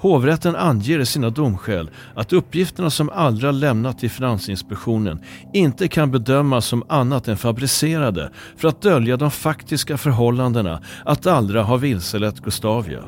Hovrätten 0.05 0.55
anger 0.55 0.99
i 0.99 1.05
sina 1.05 1.29
domskäl 1.29 1.89
att 2.15 2.33
uppgifterna 2.33 2.89
som 2.89 3.09
Allra 3.09 3.51
lämnat 3.51 3.99
till 3.99 4.09
Finansinspektionen 4.09 5.19
inte 5.53 5.87
kan 5.87 6.11
bedömas 6.11 6.65
som 6.65 6.83
annat 6.89 7.27
än 7.27 7.37
fabricerade 7.37 8.31
för 8.57 8.67
att 8.67 8.81
dölja 8.81 9.17
de 9.17 9.31
faktiska 9.31 9.97
förhållandena 9.97 10.81
att 11.05 11.27
Allra 11.27 11.63
har 11.63 11.77
vilselett 11.77 12.39
Gustavia. 12.39 13.03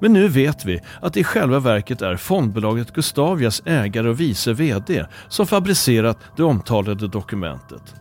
Men 0.00 0.12
nu 0.12 0.28
vet 0.28 0.64
vi 0.64 0.80
att 1.02 1.14
det 1.14 1.20
i 1.20 1.24
själva 1.24 1.58
verket 1.58 2.02
är 2.02 2.16
fondbolaget 2.16 2.92
Gustavias 2.92 3.62
ägare 3.64 4.08
och 4.08 4.20
vice 4.20 4.52
VD 4.52 5.06
som 5.28 5.46
fabricerat 5.46 6.18
det 6.36 6.42
omtalade 6.42 7.08
dokumentet. 7.08 7.94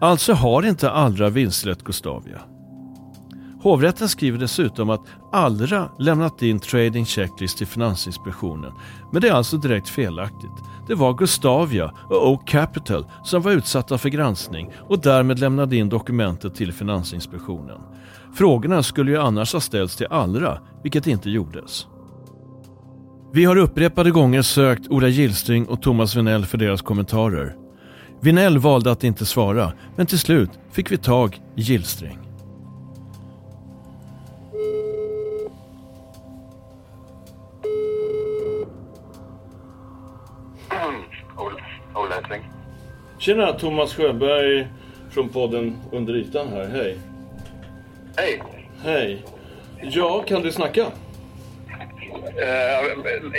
Alltså 0.00 0.32
har 0.32 0.66
inte 0.66 0.90
Allra 0.90 1.28
vilselett 1.28 1.84
Gustavia. 1.84 2.40
Hovrätten 3.64 4.08
skriver 4.08 4.38
dessutom 4.38 4.90
att 4.90 5.06
Allra 5.32 5.88
lämnat 5.98 6.42
in 6.42 6.60
trading 6.60 7.06
checklist 7.06 7.58
till 7.58 7.66
Finansinspektionen. 7.66 8.72
Men 9.12 9.22
det 9.22 9.28
är 9.28 9.32
alltså 9.32 9.56
direkt 9.56 9.88
felaktigt. 9.88 10.50
Det 10.86 10.94
var 10.94 11.14
Gustavia 11.14 11.92
och 12.10 12.28
Oak 12.30 12.48
Capital 12.48 13.06
som 13.22 13.42
var 13.42 13.52
utsatta 13.52 13.98
för 13.98 14.08
granskning 14.08 14.72
och 14.88 15.00
därmed 15.00 15.38
lämnade 15.38 15.76
in 15.76 15.88
dokumentet 15.88 16.54
till 16.54 16.72
Finansinspektionen. 16.72 17.80
Frågorna 18.34 18.82
skulle 18.82 19.10
ju 19.10 19.18
annars 19.18 19.52
ha 19.52 19.60
ställts 19.60 19.96
till 19.96 20.06
Allra, 20.10 20.58
vilket 20.82 21.06
inte 21.06 21.30
gjordes. 21.30 21.86
Vi 23.32 23.44
har 23.44 23.56
upprepade 23.56 24.10
gånger 24.10 24.42
sökt 24.42 24.88
Ola 24.88 25.08
Gillstring 25.08 25.66
och 25.66 25.82
Thomas 25.82 26.16
Vinell 26.16 26.46
för 26.46 26.58
deras 26.58 26.82
kommentarer. 26.82 27.56
Vinell 28.20 28.58
valde 28.58 28.90
att 28.90 29.04
inte 29.04 29.26
svara, 29.26 29.72
men 29.96 30.06
till 30.06 30.18
slut 30.18 30.50
fick 30.72 30.92
vi 30.92 30.96
tag 30.96 31.40
i 31.56 31.60
Gillstring. 31.60 32.23
Tjena, 43.18 43.52
Thomas 43.52 43.94
Sjöberg 43.94 44.66
från 45.10 45.28
podden 45.28 45.78
Under 45.92 46.14
ytan 46.14 46.48
här. 46.48 46.68
Hej. 46.68 46.98
Hej. 48.16 48.42
Hej. 48.84 49.22
Ja, 49.82 50.24
kan 50.28 50.42
du 50.42 50.52
snacka? 50.52 50.82
Uh, 50.82 52.50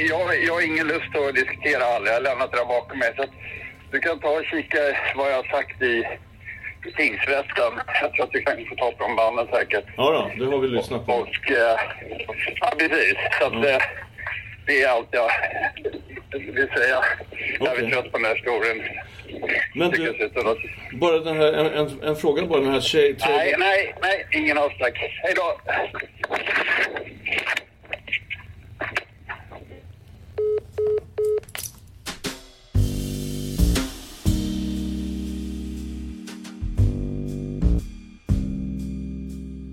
jag, 0.10 0.44
jag 0.48 0.54
har 0.54 0.66
ingen 0.68 0.88
lust 0.88 1.16
att 1.16 1.36
diskutera 1.36 1.84
alla. 1.84 2.08
Jag 2.08 2.14
har 2.14 2.22
lämnat 2.22 2.52
det 2.52 2.58
där 2.58 2.66
bakom 2.66 3.00
mig. 3.00 3.14
Så 3.18 3.26
du 3.92 4.00
kan 4.00 4.20
ta 4.20 4.30
och 4.30 4.46
kika 4.46 4.78
vad 5.16 5.32
jag 5.32 5.36
har 5.36 5.44
sagt 5.44 5.82
i 5.82 6.04
tingsrätten. 6.98 7.72
Jag 8.02 8.14
tror 8.14 8.24
att 8.24 8.32
du 8.32 8.42
kan 8.42 8.66
få 8.70 8.76
ta 8.76 8.92
på 8.92 9.04
de 9.08 9.16
banden 9.16 9.48
säkert. 9.54 9.86
Ja 9.98 10.12
då, 10.12 10.46
det 10.46 10.52
har 10.52 10.60
vi 10.60 10.68
lyssnat 10.68 11.06
på. 11.06 11.14
Och, 11.14 11.52
uh, 11.52 11.58
ja, 12.62 12.74
precis. 12.80 13.16
Så 13.40 13.46
att, 13.46 13.54
uh, 13.54 13.78
det 14.66 14.82
är 14.82 14.90
allt 14.90 15.08
jag 15.12 15.32
vill 16.32 16.68
säga. 16.68 17.04
Jag 17.60 17.78
är 17.80 17.90
trött 17.90 18.12
på 18.12 18.18
den 18.18 18.26
här 18.26 18.36
historien. 18.36 18.82
Men 19.76 19.92
du, 19.92 20.30
bara 20.94 21.20
den 21.20 21.38
här, 21.38 21.54
en, 21.54 21.66
en, 21.66 22.04
en 22.04 22.16
fråga 22.16 22.46
bara, 22.46 22.60
den 22.60 22.74
här 22.74 22.82
tjej... 22.82 23.16
Nej, 23.20 23.56
nej, 23.60 23.96
nej, 24.02 24.26
ingen 24.32 24.58
av 24.58 24.70
tack. 24.80 24.98
Hej 24.98 25.34
då! 25.36 25.60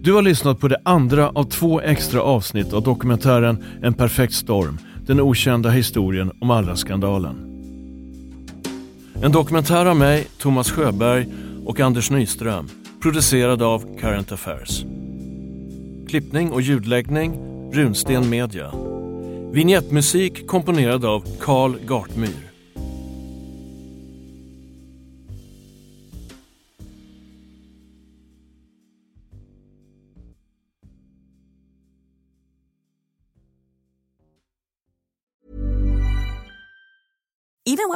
Du 0.05 0.13
har 0.13 0.23
lyssnat 0.23 0.61
på 0.61 0.69
det 0.69 0.81
andra 0.85 1.29
av 1.29 1.45
två 1.45 1.81
extra 1.81 2.23
avsnitt 2.23 2.73
av 2.73 2.83
dokumentären 2.83 3.65
En 3.83 3.95
perfekt 3.95 4.35
storm, 4.35 4.79
den 5.07 5.21
okända 5.21 5.71
historien 5.71 6.33
om 6.41 6.51
Allra-skandalen. 6.51 7.37
En 9.23 9.33
dokumentär 9.33 9.87
av 9.87 9.97
mig, 9.97 10.27
Thomas 10.39 10.71
Sjöberg 10.71 11.27
och 11.67 11.81
Anders 11.81 12.11
Nyström, 12.11 12.69
producerad 13.03 13.63
av 13.63 13.99
Current 13.99 14.33
Affairs. 14.33 14.85
Klippning 16.09 16.51
och 16.51 16.63
ljudläggning, 16.63 17.33
Runsten 17.73 18.31
Media. 18.31 18.73
Vignettmusik 19.53 20.47
komponerad 20.47 21.05
av 21.05 21.25
Carl 21.41 21.75
Gartmyr. 21.87 22.52